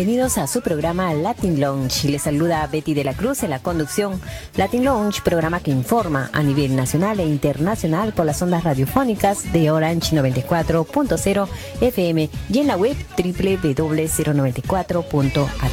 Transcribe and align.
Bienvenidos 0.00 0.38
a 0.38 0.46
su 0.46 0.62
programa 0.62 1.12
Latin 1.12 1.60
Lounge. 1.60 2.08
Les 2.08 2.22
saluda 2.22 2.66
Betty 2.66 2.94
de 2.94 3.04
la 3.04 3.12
Cruz 3.12 3.42
en 3.42 3.50
la 3.50 3.58
conducción. 3.58 4.18
Latin 4.56 4.82
Lounge, 4.82 5.20
programa 5.20 5.60
que 5.60 5.70
informa 5.70 6.30
a 6.32 6.42
nivel 6.42 6.74
nacional 6.74 7.20
e 7.20 7.26
internacional 7.26 8.14
por 8.14 8.24
las 8.24 8.40
ondas 8.40 8.64
radiofónicas 8.64 9.52
de 9.52 9.70
Orange 9.70 10.16
94.0 10.16 11.48
FM 11.82 12.30
y 12.48 12.60
en 12.60 12.66
la 12.66 12.78
web 12.78 12.96
www.094.at. 13.18 15.72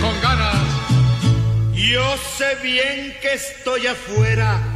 con 0.00 0.20
ganas. 0.20 0.66
Yo 1.74 2.16
sé 2.36 2.56
bien 2.60 3.14
que 3.22 3.34
estoy 3.34 3.86
afuera 3.86 4.75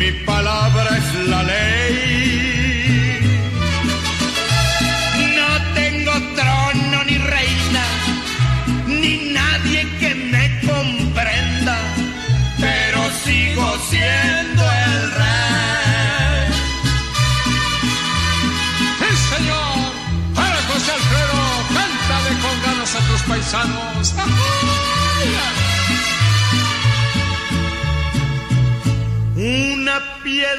mi 0.00 0.12
palabra 0.24 0.96
es 0.96 1.09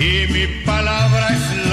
y 0.00 0.26
mi 0.28 0.46
palabra 0.64 1.28
es 1.28 1.69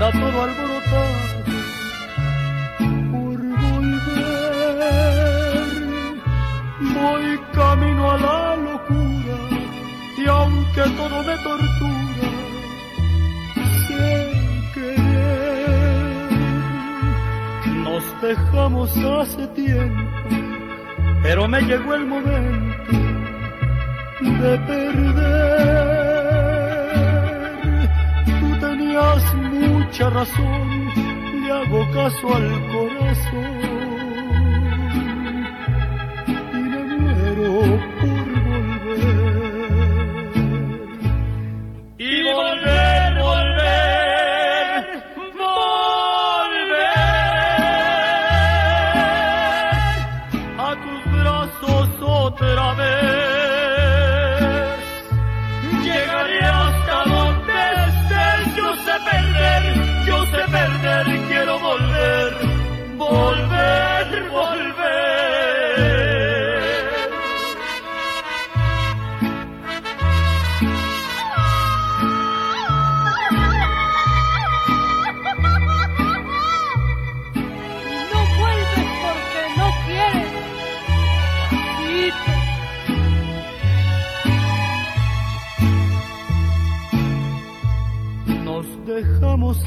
anda 0.00 0.12
todo 0.12 0.42
alborotado 0.42 1.14
por 3.10 3.38
volver. 3.64 4.38
Voy 6.94 7.24
camino 7.52 8.10
a 8.10 8.18
la 8.18 8.56
locura 8.56 9.36
y 10.16 10.26
aunque 10.28 10.82
todo 10.96 11.22
me 11.24 11.36
tortura, 11.46 12.28
sé 13.86 14.06
querer. 14.74 16.30
Nos 17.84 18.04
dejamos 18.22 18.96
hace 18.96 19.46
tiempo, 19.48 20.28
pero 21.22 21.48
me 21.48 21.60
llegó 21.62 21.94
el 21.94 22.06
momento 22.06 22.37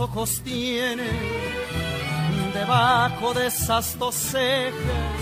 ojos 0.00 0.42
tiene 0.42 1.08
debajo 2.52 3.32
de 3.34 3.46
esas 3.46 3.98
dos 3.98 4.14
cejas, 4.14 5.18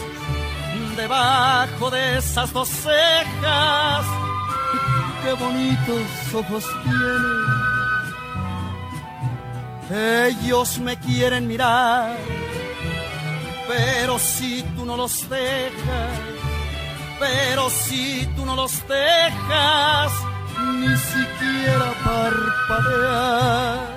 debajo 0.96 1.90
de 1.90 2.18
esas 2.18 2.52
dos 2.52 2.68
cejas. 2.68 4.04
Qué 5.22 5.32
bonitos 5.34 6.34
ojos 6.34 6.64
tiene. 6.84 7.56
Ellos 10.28 10.78
me 10.78 10.98
quieren 10.98 11.46
mirar, 11.46 12.16
pero 13.68 14.18
si 14.18 14.62
tú 14.74 14.84
no 14.84 14.96
los 14.96 15.28
dejas, 15.28 16.10
pero 17.20 17.68
si 17.70 18.26
tú 18.34 18.44
no 18.46 18.56
los 18.56 18.72
dejas, 18.88 20.12
ni 20.80 20.96
siquiera 20.96 21.92
parpadear. 22.04 23.95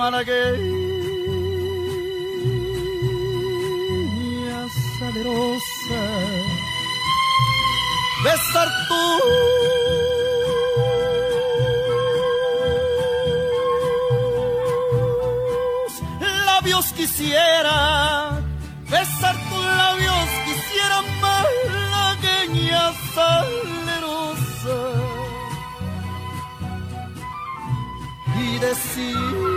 Malagueña 0.00 0.70
salerosa, 4.98 6.02
besar 8.24 8.68
tus 8.88 9.20
labios 16.46 16.86
quisiera, 16.94 18.40
besar 18.88 19.36
tus 19.50 19.64
labios 19.82 20.28
quisiera 20.46 20.98
malagueña 21.20 22.84
salerosa 23.14 24.78
y 28.38 28.58
decirte 28.60 29.49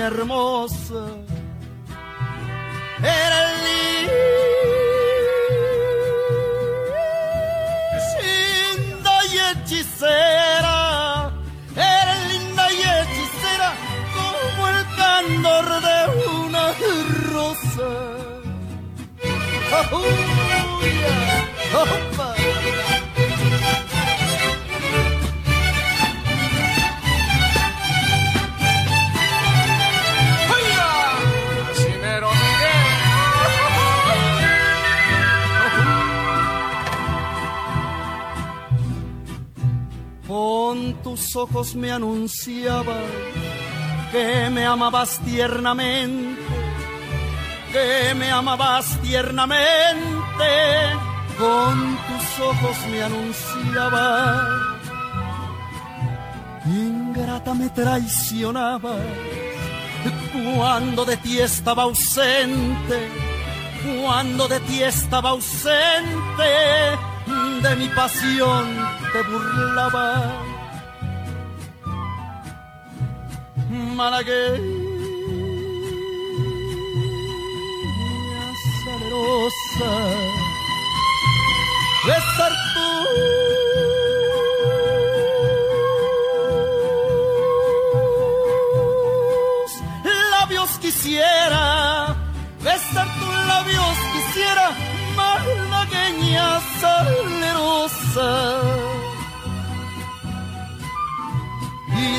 hermosa 0.00 1.04
era 3.02 3.40
linda 8.76 9.14
y 9.32 9.38
hechicera, 9.38 10.78
era 11.76 12.14
linda 12.30 12.72
y 12.72 12.80
hechicera 12.82 13.70
como 14.14 14.68
el 14.68 14.80
candor 14.96 15.66
de 15.86 15.98
una 16.44 16.64
rosa. 17.32 17.90
Oh, 19.92 20.02
yeah. 20.82 21.82
Opa. 21.82 22.09
Tus 41.30 41.36
ojos 41.36 41.76
me 41.76 41.92
anunciabas 41.92 43.04
que 44.10 44.50
me 44.50 44.66
amabas 44.66 45.20
tiernamente, 45.20 46.42
que 47.72 48.14
me 48.16 48.32
amabas 48.32 49.00
tiernamente. 49.00 50.50
Con 51.38 51.96
tus 52.08 52.40
ojos 52.40 52.76
me 52.90 53.02
anunciabas, 53.04 54.42
ingrata 56.66 57.54
me 57.54 57.68
traicionabas 57.70 59.00
cuando 60.56 61.04
de 61.04 61.16
ti 61.18 61.38
estaba 61.38 61.84
ausente, 61.84 63.08
cuando 64.02 64.48
de 64.48 64.58
ti 64.60 64.82
estaba 64.82 65.30
ausente, 65.30 66.50
de 67.62 67.76
mi 67.76 67.88
pasión 67.90 68.64
te 69.12 69.22
burlaba. 69.22 70.59
Malagueña 73.70 74.58
salerosa, 78.82 79.92
besar 82.04 82.52
tus 82.74 83.08
labios 90.32 90.70
quisiera, 90.80 92.16
besar 92.64 93.06
tus 93.20 93.34
labios 93.46 93.96
quisiera, 94.14 94.66
malagueña 95.14 96.60
salerosa. 96.80 98.30
Y 101.96 102.18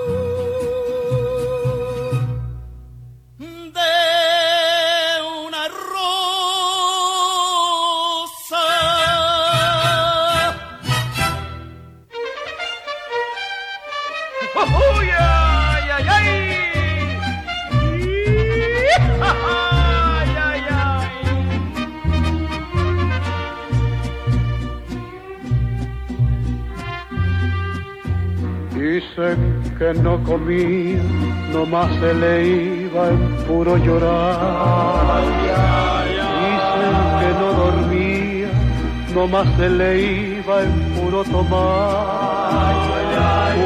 Dicen 29.21 29.61
que 29.77 29.93
no 30.01 30.17
comía, 30.23 30.99
nomás 31.53 31.93
se 31.99 32.11
le 32.11 32.47
iba 32.47 33.07
en 33.09 33.19
puro 33.45 33.77
llorar. 33.77 35.21
Dicen 36.41 36.97
que 37.19 37.29
no 37.39 37.47
dormía, 37.53 38.49
nomás 39.13 39.47
se 39.57 39.69
le 39.69 40.01
iba 40.37 40.63
en 40.63 40.71
puro 40.95 41.23
tomar. 41.25 42.73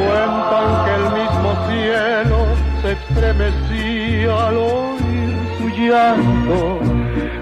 Cuentan 0.06 0.68
que 0.84 0.92
el 1.00 1.06
mismo 1.20 1.50
cielo 1.68 2.38
se 2.82 2.88
estremecía 2.92 4.48
al 4.48 4.56
oír 4.58 5.30
su 5.58 5.66
llanto. 5.70 6.80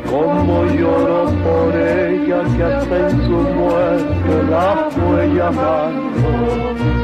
Como 0.09 0.65
lloró 0.67 1.25
por 1.43 1.75
ella 1.77 2.39
que 2.57 2.63
hasta 2.63 2.97
en 3.11 3.17
su 3.27 3.39
muerte 3.59 4.33
la 4.49 4.89
fue 4.93 5.35
llamando. 5.35 7.04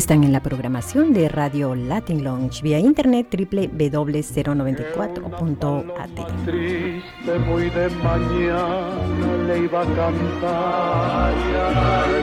Están 0.00 0.24
en 0.24 0.32
la 0.32 0.40
programación 0.40 1.12
de 1.12 1.28
Radio 1.28 1.74
Latin 1.74 2.24
Lounge 2.24 2.62
vía 2.62 2.78
internet 2.78 3.26
www.094.at. 3.30 6.08
Triste 6.46 7.38
muy 7.40 7.68
de 7.68 7.90
mañana 8.02 9.36
le 9.46 9.58
iba 9.58 9.82
a 9.82 9.84
cantar 9.84 11.34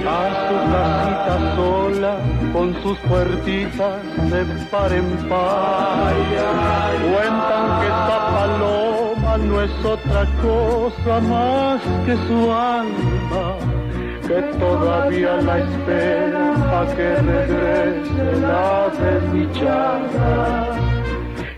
a 0.07 0.48
su 0.48 0.55
casita 0.74 1.55
sola 1.55 2.17
con 2.51 2.74
sus 2.81 2.98
puertitas 2.98 4.01
de 4.31 4.43
par 4.72 4.91
en 4.91 5.15
par. 5.29 6.15
Cuentan 7.13 7.79
que 7.79 7.86
esta 7.86 8.17
paloma 8.34 9.38
no 9.38 9.62
es 9.62 9.69
otra 9.86 10.25
cosa 10.41 11.19
más 11.19 11.79
que 12.07 12.17
su 12.27 12.51
alma 12.51 13.76
que 14.27 14.41
todavía 14.60 15.38
la 15.41 15.60
espera 15.60 16.81
a 16.81 16.86
que 16.96 17.15
regrese 17.15 18.41
la 18.41 18.89
desdichada. 19.00 20.67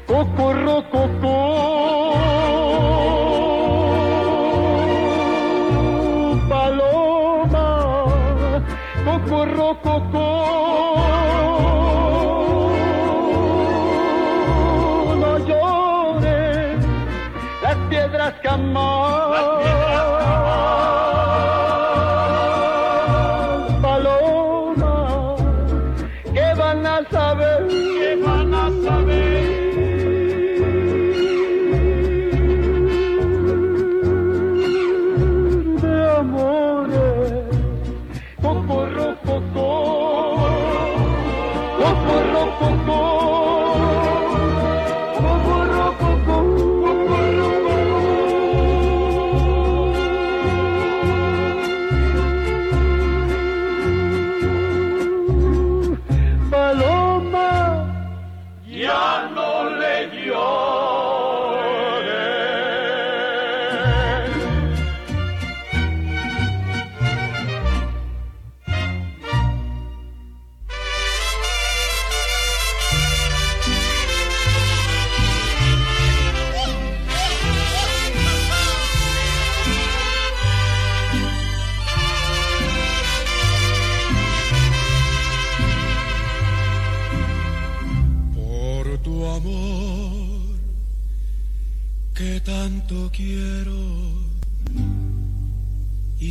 Cocorro, 0.06 0.84
coco. 0.92 1.79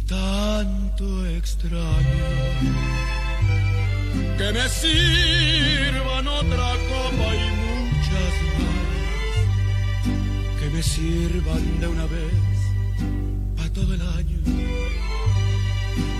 Tanto 0.08 1.26
extraño. 1.26 2.28
Que 4.38 4.52
me 4.52 4.68
sirvan 4.68 6.26
otra 6.26 6.70
copa 6.90 7.26
y 7.34 7.46
muchas 7.64 8.34
más. 8.56 8.88
Que 10.58 10.66
me 10.70 10.82
sirvan 10.82 11.80
de 11.80 11.86
una 11.86 12.06
vez 12.06 12.56
a 13.64 13.68
todo 13.72 13.94
el 13.94 14.00
año. 14.00 14.38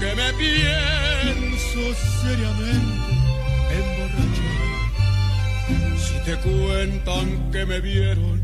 Que 0.00 0.14
me 0.20 0.32
pienso 0.42 1.80
seriamente 2.22 3.74
emborrachar. 3.78 4.68
Si 6.04 6.16
te 6.26 6.34
cuentan 6.46 7.50
que 7.50 7.64
me 7.64 7.80
vieron 7.80 8.38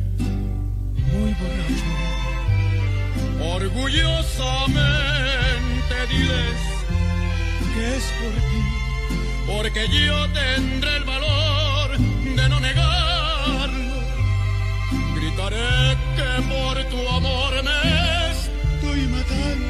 muy 1.12 1.30
borracho, 1.40 2.13
orgullosamente 3.52 5.94
diles 6.10 6.60
que 7.74 7.82
es 7.96 8.04
por 8.20 8.34
ti, 8.50 8.62
porque 9.46 9.82
yo 9.88 10.18
tendré 10.30 10.92
el 10.96 11.04
valor 11.04 11.98
de 11.98 12.48
no 12.48 12.60
negarlo. 12.60 13.94
Gritaré 15.16 15.96
que 16.16 16.30
por 16.52 16.76
tu 16.84 17.08
amor 17.08 17.52
me 17.62 18.30
estoy 18.30 19.00
matando 19.08 19.66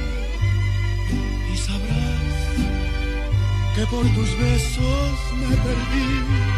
y 1.52 1.54
sabrás 1.56 2.34
que 3.74 3.84
por 3.86 4.04
tus 4.14 4.30
besos 4.38 5.14
me 5.40 5.56
perdí. 5.56 6.53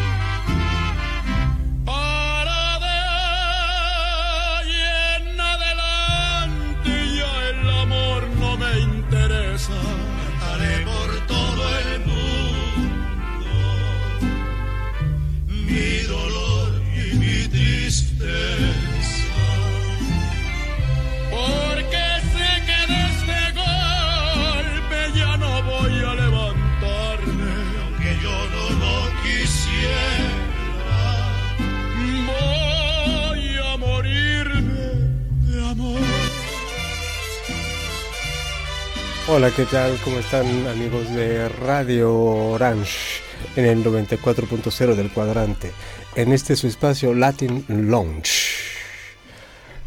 Hola, 39.29 39.51
¿qué 39.51 39.65
tal? 39.65 39.99
¿Cómo 40.05 40.21
están 40.21 40.47
amigos 40.69 41.13
de 41.13 41.49
Radio 41.49 42.15
Orange 42.15 43.21
en 43.57 43.65
el 43.65 43.85
94.0 43.85 44.95
del 44.95 45.11
cuadrante? 45.11 45.73
En 46.15 46.31
este 46.31 46.55
su 46.55 46.69
espacio 46.69 47.13
Latin 47.13 47.65
Lounge. 47.67 48.31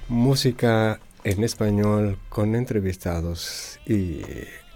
Música 0.10 1.00
en 1.24 1.46
español 1.46 2.19
con 2.27 2.53
entrevistados 2.53 3.79
y 3.86 4.19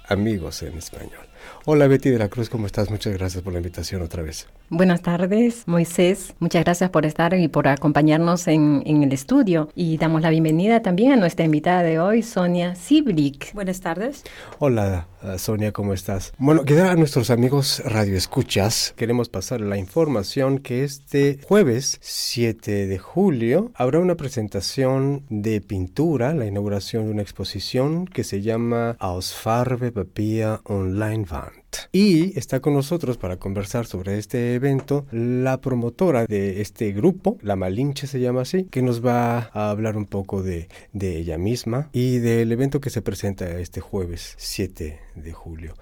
amigos 0.07 0.63
en 0.63 0.77
español. 0.77 1.27
Hola 1.65 1.87
Betty 1.87 2.09
de 2.09 2.19
la 2.19 2.27
Cruz, 2.27 2.49
¿cómo 2.49 2.67
estás? 2.67 2.89
Muchas 2.89 3.13
gracias 3.13 3.41
por 3.41 3.53
la 3.53 3.59
invitación 3.59 4.01
otra 4.01 4.21
vez. 4.21 4.49
Buenas 4.69 5.01
tardes, 5.01 5.63
Moisés. 5.65 6.35
Muchas 6.39 6.65
gracias 6.65 6.89
por 6.89 7.05
estar 7.05 7.33
y 7.35 7.47
por 7.47 7.69
acompañarnos 7.69 8.49
en, 8.49 8.83
el 8.85 9.13
estudio. 9.13 9.69
Y 9.73 9.97
damos 9.97 10.21
la 10.21 10.29
bienvenida 10.29 10.81
también 10.81 11.13
a 11.13 11.15
nuestra 11.15 11.45
invitada 11.45 11.81
de 11.83 11.99
hoy, 11.99 12.21
Sonia 12.21 12.75
Siblik. 12.75 13.53
Buenas 13.53 13.79
tardes. 13.79 14.23
Hola 14.59 15.07
uh, 15.23 15.37
Sonia, 15.37 15.71
¿cómo 15.71 15.93
estás? 15.93 16.33
Bueno, 16.37 16.65
queda 16.65 16.91
a 16.91 16.95
nuestros 16.95 17.29
amigos 17.29 17.81
radioescuchas. 17.85 18.93
Queremos 18.97 19.29
pasar 19.29 19.61
la 19.61 19.77
información 19.77 20.57
que 20.57 20.83
este 20.83 21.39
jueves 21.47 21.97
7 22.01 22.87
de 22.87 22.99
julio 22.99 23.71
habrá 23.75 23.99
una 23.99 24.15
presentación 24.15 25.23
de 25.29 25.61
pintura, 25.61 26.33
la 26.33 26.45
inauguración 26.45 27.05
de 27.05 27.11
una 27.11 27.21
exposición 27.21 28.05
que 28.05 28.25
se 28.25 28.41
llama 28.41 28.97
Ausfarbe 28.99 29.93
Papier 29.93 30.59
Online 30.65 31.25
Van. 31.29 31.52
Y 31.91 32.37
está 32.37 32.59
con 32.59 32.73
nosotros 32.73 33.17
para 33.17 33.37
conversar 33.37 33.85
sobre 33.85 34.17
este 34.17 34.55
evento 34.55 35.05
la 35.11 35.59
promotora 35.59 36.25
de 36.25 36.61
este 36.61 36.91
grupo, 36.91 37.37
la 37.41 37.55
Malinche 37.55 38.07
se 38.07 38.19
llama 38.19 38.41
así, 38.41 38.65
que 38.65 38.81
nos 38.81 39.05
va 39.05 39.49
a 39.53 39.69
hablar 39.69 39.97
un 39.97 40.05
poco 40.05 40.43
de, 40.43 40.69
de 40.91 41.17
ella 41.17 41.37
misma 41.37 41.89
y 41.91 42.19
del 42.19 42.51
evento 42.51 42.81
que 42.81 42.89
se 42.89 43.01
presenta 43.01 43.59
este 43.59 43.81
jueves 43.81 44.35
7 44.37 44.99
de 45.15 45.33
julio. 45.33 45.73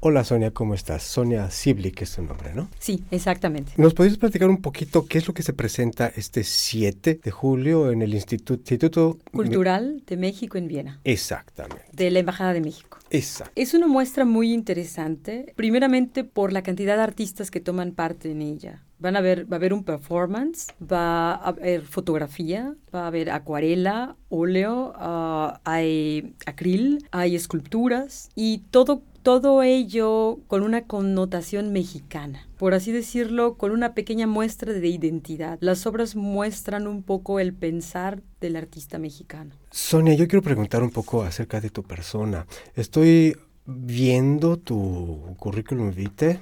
Hola 0.00 0.22
Sonia, 0.22 0.52
¿cómo 0.52 0.74
estás? 0.74 1.02
Sonia 1.02 1.50
Siblik 1.50 2.02
es 2.02 2.14
tu 2.14 2.22
nombre, 2.22 2.54
¿no? 2.54 2.68
Sí, 2.78 3.02
exactamente. 3.10 3.72
¿Nos 3.78 3.94
podrías 3.94 4.16
platicar 4.16 4.48
un 4.48 4.62
poquito 4.62 5.06
qué 5.06 5.18
es 5.18 5.26
lo 5.26 5.34
que 5.34 5.42
se 5.42 5.52
presenta 5.52 6.06
este 6.14 6.44
7 6.44 7.18
de 7.20 7.30
julio 7.32 7.90
en 7.90 8.02
el 8.02 8.14
Instituto, 8.14 8.54
Instituto 8.54 9.18
Cultural 9.32 10.04
de 10.06 10.16
México 10.16 10.56
en 10.56 10.68
Viena? 10.68 11.00
Exactamente. 11.02 11.82
De 11.92 12.12
la 12.12 12.20
Embajada 12.20 12.52
de 12.52 12.60
México. 12.60 12.98
Exacto. 13.10 13.52
Es 13.56 13.74
una 13.74 13.88
muestra 13.88 14.24
muy 14.24 14.52
interesante, 14.52 15.52
primeramente 15.56 16.22
por 16.22 16.52
la 16.52 16.62
cantidad 16.62 16.94
de 16.96 17.02
artistas 17.02 17.50
que 17.50 17.58
toman 17.58 17.90
parte 17.90 18.30
en 18.30 18.40
ella. 18.40 18.84
Van 19.00 19.16
a 19.16 19.20
ver, 19.20 19.50
va 19.50 19.56
a 19.56 19.58
haber 19.58 19.72
un 19.72 19.82
performance, 19.82 20.68
va 20.80 21.32
a 21.32 21.48
haber 21.48 21.82
fotografía, 21.82 22.74
va 22.94 23.04
a 23.04 23.06
haber 23.08 23.30
acuarela, 23.30 24.16
óleo, 24.28 24.92
ah, 24.96 25.60
hay 25.64 26.34
acril, 26.46 27.04
hay 27.10 27.34
esculturas 27.34 28.30
y 28.36 28.58
todo 28.70 29.02
todo 29.28 29.62
ello 29.62 30.38
con 30.46 30.62
una 30.62 30.86
connotación 30.86 31.70
mexicana, 31.70 32.48
por 32.56 32.72
así 32.72 32.92
decirlo, 32.92 33.58
con 33.58 33.72
una 33.72 33.92
pequeña 33.92 34.26
muestra 34.26 34.72
de 34.72 34.88
identidad. 34.88 35.58
Las 35.60 35.86
obras 35.86 36.16
muestran 36.16 36.86
un 36.86 37.02
poco 37.02 37.38
el 37.38 37.52
pensar 37.52 38.22
del 38.40 38.56
artista 38.56 38.98
mexicano. 38.98 39.50
Sonia, 39.70 40.14
yo 40.14 40.26
quiero 40.28 40.40
preguntar 40.40 40.82
un 40.82 40.88
poco 40.88 41.24
acerca 41.24 41.60
de 41.60 41.68
tu 41.68 41.82
persona. 41.82 42.46
Estoy 42.74 43.36
viendo 43.66 44.56
tu 44.56 45.36
currículum 45.36 45.92
vitae, 45.92 46.40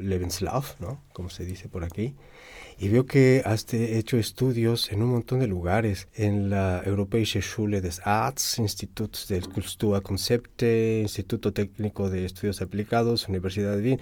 Lebenslauf, 0.00 0.80
¿no? 0.80 1.02
Como 1.12 1.30
se 1.30 1.44
dice 1.44 1.68
por 1.68 1.84
aquí 1.84 2.14
y 2.80 2.88
veo 2.88 3.06
que 3.06 3.42
has 3.44 3.72
hecho 3.74 4.18
estudios 4.18 4.92
en 4.92 5.02
un 5.02 5.10
montón 5.10 5.40
de 5.40 5.48
lugares, 5.48 6.06
en 6.14 6.48
la 6.48 6.80
Europäische 6.84 7.42
Schule 7.42 7.80
des 7.80 8.00
Arts, 8.04 8.58
Institut 8.58 9.16
del 9.28 9.48
Kulturkonzepte, 9.48 11.00
Instituto 11.02 11.52
Técnico 11.52 12.08
de 12.08 12.24
Estudios 12.24 12.62
Aplicados, 12.62 13.28
Universidad 13.28 13.76
de 13.76 13.82
Wien. 13.82 14.00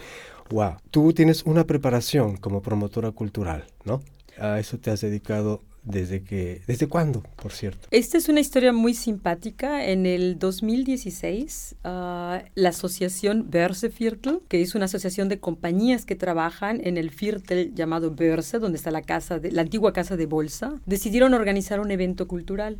Wow, 0.50 0.76
tú 0.90 1.14
tienes 1.14 1.44
una 1.44 1.64
preparación 1.64 2.36
como 2.36 2.60
promotora 2.60 3.12
cultural, 3.12 3.64
¿no? 3.84 4.02
A 4.38 4.58
eso 4.58 4.78
te 4.78 4.90
has 4.90 5.00
dedicado 5.00 5.62
desde 5.86 6.22
que 6.22 6.60
desde 6.66 6.88
cuándo, 6.88 7.22
por 7.36 7.52
cierto. 7.52 7.88
Esta 7.90 8.18
es 8.18 8.28
una 8.28 8.40
historia 8.40 8.72
muy 8.72 8.92
simpática. 8.92 9.86
En 9.86 10.04
el 10.04 10.38
2016, 10.38 11.76
ah, 11.84 12.42
la 12.54 12.68
asociación 12.68 13.50
Börseviertel, 13.50 14.40
que 14.48 14.60
es 14.60 14.74
una 14.74 14.86
asociación 14.86 15.28
de 15.28 15.38
compañías 15.38 16.04
que 16.04 16.16
trabajan 16.16 16.80
en 16.84 16.96
el 16.98 17.10
Viertel 17.10 17.74
llamado 17.74 18.10
Börse, 18.10 18.58
donde 18.58 18.76
está 18.76 18.90
la 18.90 19.02
casa 19.02 19.38
de 19.38 19.52
la 19.52 19.62
antigua 19.62 19.92
casa 19.92 20.16
de 20.16 20.26
bolsa, 20.26 20.74
decidieron 20.86 21.32
organizar 21.32 21.80
un 21.80 21.90
evento 21.90 22.26
cultural. 22.28 22.78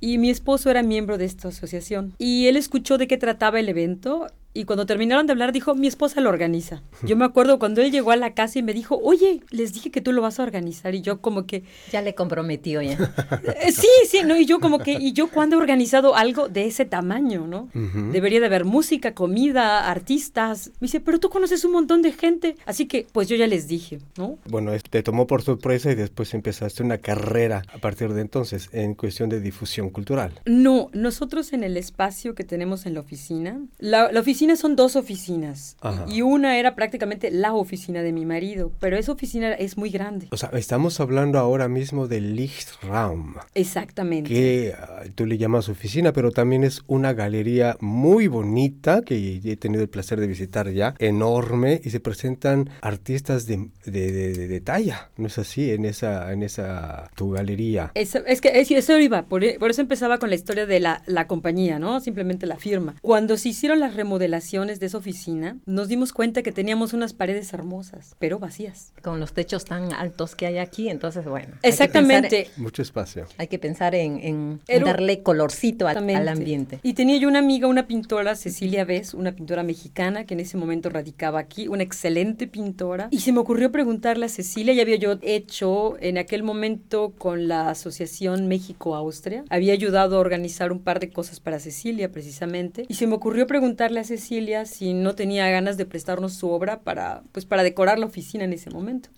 Y 0.00 0.18
mi 0.18 0.30
esposo 0.30 0.68
era 0.68 0.82
miembro 0.82 1.16
de 1.16 1.26
esta 1.26 1.48
asociación. 1.48 2.14
Y 2.18 2.48
él 2.48 2.56
escuchó 2.56 2.98
de 2.98 3.06
qué 3.06 3.16
trataba 3.18 3.60
el 3.60 3.68
evento 3.68 4.26
y 4.54 4.64
cuando 4.64 4.84
terminaron 4.84 5.26
de 5.26 5.32
hablar, 5.32 5.52
dijo, 5.52 5.74
mi 5.74 5.86
esposa 5.86 6.20
lo 6.20 6.28
organiza. 6.28 6.82
Yo 7.02 7.16
me 7.16 7.24
acuerdo 7.24 7.58
cuando 7.58 7.80
él 7.80 7.90
llegó 7.90 8.10
a 8.10 8.16
la 8.16 8.34
casa 8.34 8.58
y 8.58 8.62
me 8.62 8.74
dijo, 8.74 9.00
oye, 9.02 9.40
les 9.50 9.72
dije 9.72 9.90
que 9.90 10.02
tú 10.02 10.12
lo 10.12 10.20
vas 10.20 10.38
a 10.38 10.42
organizar. 10.42 10.94
Y 10.94 11.00
yo 11.00 11.20
como 11.20 11.46
que... 11.46 11.64
Ya 11.90 12.02
le 12.02 12.14
comprometió 12.14 12.82
ya. 12.82 12.98
Eh, 13.62 13.72
sí, 13.72 13.88
sí, 14.06 14.20
¿no? 14.24 14.36
Y 14.36 14.44
yo 14.44 14.60
como 14.60 14.78
que, 14.78 14.92
¿y 14.92 15.12
yo 15.14 15.28
cuándo 15.28 15.56
he 15.56 15.58
organizado 15.58 16.14
algo 16.14 16.48
de 16.48 16.66
ese 16.66 16.84
tamaño, 16.84 17.46
no? 17.46 17.70
Debería 18.12 18.40
de 18.40 18.46
haber 18.46 18.64
música, 18.64 19.14
comida, 19.14 19.90
artistas. 19.90 20.68
Me 20.80 20.86
dice, 20.86 21.00
pero 21.00 21.18
tú 21.18 21.30
conoces 21.30 21.64
un 21.64 21.72
montón 21.72 22.02
de 22.02 22.12
gente. 22.12 22.56
Así 22.66 22.86
que, 22.86 23.06
pues 23.10 23.28
yo 23.28 23.36
ya 23.36 23.46
les 23.46 23.68
dije, 23.68 24.00
¿no? 24.18 24.38
Bueno, 24.48 24.72
te 24.90 25.02
tomó 25.02 25.26
por 25.26 25.42
sorpresa 25.42 25.90
y 25.90 25.94
después 25.94 26.34
empezaste 26.34 26.82
una 26.82 26.98
carrera 26.98 27.62
a 27.72 27.78
partir 27.78 28.12
de 28.12 28.20
entonces 28.20 28.68
en 28.72 28.94
cuestión 28.94 29.30
de 29.30 29.40
difusión 29.40 29.88
cultural. 29.88 30.40
No, 30.44 30.90
nosotros 30.92 31.54
en 31.54 31.64
el 31.64 31.78
espacio 31.78 32.34
que 32.34 32.44
tenemos 32.44 32.84
en 32.84 32.94
la 32.94 33.00
oficina, 33.00 33.58
la, 33.78 34.12
la 34.12 34.20
oficina 34.20 34.41
son 34.56 34.76
dos 34.76 34.96
oficinas 34.96 35.76
y 36.08 36.22
una 36.22 36.58
era 36.58 36.74
prácticamente 36.74 37.30
la 37.30 37.54
oficina 37.54 38.02
de 38.02 38.12
mi 38.12 38.26
marido, 38.26 38.72
pero 38.80 38.96
esa 38.96 39.12
oficina 39.12 39.52
es 39.52 39.76
muy 39.76 39.90
grande. 39.90 40.28
O 40.30 40.36
sea, 40.36 40.50
estamos 40.52 41.00
hablando 41.00 41.38
ahora 41.38 41.68
mismo 41.68 42.08
del 42.08 42.36
Lichtraum. 42.36 43.34
Exactamente. 43.54 44.28
Que 44.28 44.74
ah, 44.76 45.04
tú 45.14 45.26
le 45.26 45.38
llamas 45.38 45.68
oficina, 45.68 46.12
pero 46.12 46.30
también 46.30 46.64
es 46.64 46.82
una 46.86 47.12
galería 47.12 47.76
muy 47.80 48.26
bonita 48.26 49.02
que 49.02 49.40
he 49.44 49.56
tenido 49.56 49.82
el 49.82 49.88
placer 49.88 50.20
de 50.20 50.26
visitar 50.26 50.70
ya, 50.70 50.94
enorme, 50.98 51.80
y 51.84 51.90
se 51.90 52.00
presentan 52.00 52.70
artistas 52.80 53.46
de, 53.46 53.70
de, 53.84 54.60
talla, 54.60 55.10
¿no 55.16 55.28
es 55.28 55.38
así? 55.38 55.70
En 55.70 55.84
esa, 55.84 56.32
en 56.32 56.42
esa 56.42 57.10
tu 57.14 57.30
galería. 57.30 57.92
es 57.94 58.40
que 58.40 58.50
eso 58.54 58.98
iba, 58.98 59.22
por, 59.22 59.42
por, 59.58 59.70
eso 59.70 59.80
empezaba 59.80 60.18
con 60.18 60.30
la 60.30 60.36
historia 60.36 60.66
de 60.66 60.80
la, 60.80 61.02
la 61.06 61.26
compañía, 61.26 61.78
¿no? 61.78 62.00
Simplemente 62.00 62.46
la 62.46 62.56
firma. 62.56 62.94
Cuando 63.02 63.36
se 63.36 63.50
hicieron 63.50 63.80
las 63.80 63.94
remodelaciones, 63.94 64.31
de 64.32 64.86
esa 64.86 64.98
oficina, 64.98 65.58
nos 65.66 65.88
dimos 65.88 66.12
cuenta 66.12 66.42
que 66.42 66.52
teníamos 66.52 66.92
unas 66.92 67.12
paredes 67.12 67.52
hermosas, 67.52 68.16
pero 68.18 68.38
vacías. 68.38 68.92
Con 69.02 69.20
los 69.20 69.32
techos 69.32 69.64
tan 69.64 69.92
altos 69.92 70.34
que 70.34 70.46
hay 70.46 70.58
aquí, 70.58 70.88
entonces, 70.88 71.24
bueno. 71.24 71.54
Exactamente. 71.62 72.50
Mucho 72.56 72.82
espacio. 72.82 73.26
Hay 73.38 73.48
que 73.48 73.58
pensar 73.58 73.94
en, 73.94 74.60
darle 74.66 75.22
colorcito 75.22 75.86
al, 75.86 75.96
al, 75.96 76.28
ambiente. 76.28 76.80
Y 76.82 76.94
tenía 76.94 77.18
yo 77.18 77.28
una 77.28 77.40
amiga, 77.40 77.68
una 77.68 77.86
pintora, 77.86 78.34
Cecilia 78.36 78.84
Vez, 78.84 79.14
una 79.14 79.32
pintora 79.32 79.62
mexicana 79.62 80.24
que 80.24 80.34
en 80.34 80.40
ese 80.40 80.56
momento 80.56 80.88
radicaba 80.88 81.38
aquí, 81.38 81.68
una 81.68 81.82
excelente 81.82 82.46
pintora. 82.46 83.08
Y 83.10 83.20
se 83.20 83.32
me 83.32 83.38
ocurrió 83.38 83.70
preguntarle 83.70 84.26
a 84.26 84.28
Cecilia, 84.28 84.74
ya 84.74 84.82
había 84.82 84.96
yo 84.96 85.18
hecho 85.22 85.96
en 86.00 86.18
aquel 86.18 86.42
momento 86.42 87.12
con 87.18 87.48
la 87.48 87.70
Asociación 87.70 88.48
México-Austria, 88.48 89.44
había 89.50 89.72
ayudado 89.72 90.16
a 90.16 90.20
organizar 90.20 90.72
un 90.72 90.80
par 90.80 91.00
de 91.00 91.10
cosas 91.10 91.40
para 91.40 91.58
Cecilia 91.58 92.10
precisamente. 92.10 92.86
Y 92.88 92.94
se 92.94 93.06
me 93.06 93.14
ocurrió 93.14 93.46
preguntarle 93.46 94.00
a 94.00 94.04
Cecilia, 94.04 94.21
Cecilia 94.22 94.64
si 94.64 94.94
no 94.94 95.14
tenía 95.14 95.50
ganas 95.50 95.76
de 95.76 95.84
prestarnos 95.84 96.32
su 96.34 96.48
obra 96.50 96.80
para, 96.80 97.22
pues, 97.32 97.44
para 97.44 97.62
decorar 97.62 97.98
la 97.98 98.06
oficina 98.06 98.44
en 98.44 98.52
ese 98.52 98.70
momento 98.70 99.08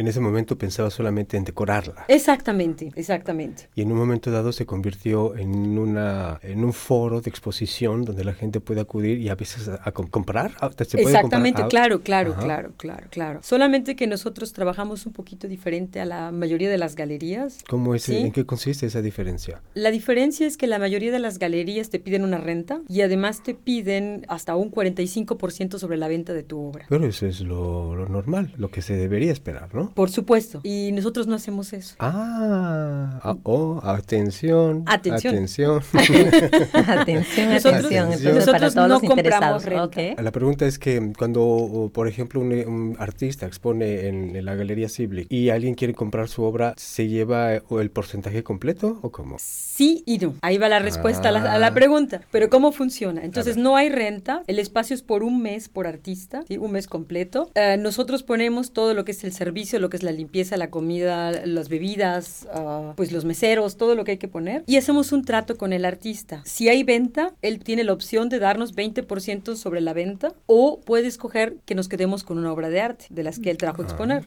en 0.00 0.08
ese 0.08 0.20
momento 0.20 0.56
pensaba 0.56 0.90
solamente 0.90 1.36
en 1.36 1.44
decorarla. 1.44 2.06
Exactamente, 2.08 2.90
exactamente. 2.96 3.68
Y 3.74 3.82
en 3.82 3.92
un 3.92 3.98
momento 3.98 4.30
dado 4.30 4.50
se 4.50 4.64
convirtió 4.64 5.36
en, 5.36 5.78
una, 5.78 6.40
en 6.42 6.64
un 6.64 6.72
foro 6.72 7.20
de 7.20 7.28
exposición 7.28 8.06
donde 8.06 8.24
la 8.24 8.32
gente 8.32 8.60
puede 8.60 8.80
acudir 8.80 9.18
y 9.18 9.28
a 9.28 9.34
veces 9.34 9.68
a, 9.68 9.92
comprar. 9.92 10.52
Exactamente, 10.94 11.66
claro, 11.68 12.00
claro, 12.00 12.34
claro, 12.34 12.72
claro, 12.78 13.06
claro. 13.10 13.40
Solamente 13.42 13.94
que 13.94 14.06
nosotros 14.06 14.54
trabajamos 14.54 15.04
un 15.04 15.12
poquito 15.12 15.46
diferente 15.48 16.00
a 16.00 16.06
la 16.06 16.32
mayoría 16.32 16.70
de 16.70 16.78
las 16.78 16.96
galerías. 16.96 17.58
¿Cómo 17.68 17.94
es? 17.94 18.08
¿En 18.08 18.32
qué 18.32 18.46
consiste 18.46 18.86
esa 18.86 19.02
diferencia? 19.02 19.60
La 19.74 19.90
diferencia 19.90 20.46
es 20.46 20.56
que 20.56 20.66
la 20.66 20.78
mayoría 20.78 21.12
de 21.12 21.18
las 21.18 21.38
galerías 21.38 21.90
te 21.90 21.98
piden 21.98 22.24
una 22.24 22.38
renta 22.38 22.80
y 22.88 23.02
además 23.02 23.42
te 23.42 23.54
piden 23.54 24.24
hasta 24.28 24.56
un 24.56 24.70
45% 24.70 25.78
sobre 25.78 25.98
la 25.98 26.08
venta 26.08 26.32
de 26.32 26.42
tu 26.42 26.58
obra. 26.58 26.86
Pero 26.88 27.06
eso 27.06 27.26
es 27.26 27.42
lo, 27.42 27.94
lo 27.94 28.08
normal, 28.08 28.54
lo 28.56 28.70
que 28.70 28.80
se 28.80 28.96
debería 28.96 29.30
esperar, 29.30 29.74
¿no? 29.74 29.89
Por 29.94 30.10
supuesto. 30.10 30.60
Y 30.62 30.90
nosotros 30.92 31.26
no 31.26 31.34
hacemos 31.36 31.72
eso. 31.72 31.94
Ah, 31.98 33.20
ah 33.22 33.36
oh, 33.42 33.80
atención. 33.84 34.84
Atención. 34.86 35.34
Atención. 35.34 35.82
atención, 36.74 37.48
Nosotros- 37.54 37.84
atención. 37.84 38.04
Entonces, 38.12 38.34
nosotros 38.34 38.46
para 38.46 38.58
todos 38.70 38.74
no 38.74 38.88
los 38.88 39.00
compramos 39.00 39.62
interesados. 39.64 40.22
La 40.24 40.30
pregunta 40.32 40.66
es 40.66 40.78
que 40.78 41.12
cuando, 41.16 41.90
por 41.92 42.08
ejemplo, 42.08 42.40
un, 42.40 42.52
un 42.52 42.96
artista 42.98 43.46
expone 43.46 44.06
en, 44.08 44.36
en 44.36 44.44
la 44.44 44.54
Galería 44.54 44.88
Ciblic 44.88 45.26
y 45.30 45.50
alguien 45.50 45.74
quiere 45.74 45.94
comprar 45.94 46.28
su 46.28 46.42
obra, 46.42 46.74
¿se 46.76 47.08
lleva 47.08 47.54
el 47.54 47.90
porcentaje 47.90 48.42
completo 48.42 48.98
o 49.02 49.10
cómo? 49.10 49.36
Sí 49.38 50.02
y 50.06 50.18
no. 50.18 50.34
Ahí 50.42 50.58
va 50.58 50.68
la 50.68 50.78
respuesta 50.78 51.28
a, 51.30 51.32
la, 51.32 51.52
a 51.52 51.58
la 51.58 51.68
Ah. 51.68 51.74
pregunta. 51.74 52.20
Pero 52.30 52.50
¿cómo 52.50 52.72
funciona? 52.72 53.22
Entonces 53.24 53.56
no 53.56 53.76
hay 53.76 53.88
renta, 53.88 54.42
el 54.46 54.58
espacio 54.58 54.94
es 54.94 55.02
por 55.02 55.22
un 55.22 55.40
mes 55.42 55.68
por 55.68 55.86
artista, 55.86 56.42
¿sí? 56.48 56.58
un 56.58 56.72
mes 56.72 56.86
completo. 56.86 57.50
Eh, 57.54 57.76
nosotros 57.78 58.22
ponemos 58.22 58.72
todo 58.72 58.92
lo 58.94 59.04
que 59.04 59.12
es 59.12 59.24
el 59.24 59.32
servicio, 59.32 59.78
lo 59.80 59.90
que 59.90 59.96
es 59.96 60.02
la 60.02 60.12
limpieza, 60.12 60.56
la 60.56 60.70
comida, 60.70 61.44
las 61.46 61.68
bebidas, 61.68 62.46
ah, 62.52 62.92
pues 62.96 63.12
los 63.12 63.24
meseros, 63.24 63.76
todo 63.76 63.94
lo 63.94 64.04
que 64.04 64.12
hay 64.12 64.18
que 64.18 64.28
poner. 64.28 64.62
Y 64.66 64.76
hacemos 64.76 65.12
un 65.12 65.24
trato 65.24 65.56
con 65.56 65.72
el 65.72 65.84
artista. 65.84 66.42
Si 66.44 66.68
hay 66.68 66.82
venta, 66.82 67.34
él 67.42 67.58
tiene 67.60 67.84
la 67.84 67.92
opción 67.92 68.28
de 68.28 68.38
darnos 68.38 68.74
20% 68.74 69.56
sobre 69.56 69.80
la 69.80 69.92
venta 69.92 70.32
o 70.46 70.80
puede 70.80 71.06
escoger 71.06 71.56
que 71.64 71.74
nos 71.74 71.88
quedemos 71.88 72.24
con 72.24 72.38
una 72.38 72.52
obra 72.52 72.68
de 72.68 72.80
arte 72.80 73.06
de 73.10 73.22
las 73.22 73.38
que 73.38 73.50
él 73.50 73.56
trajo 73.56 73.82
a 73.82 73.84
exponer 73.84 74.26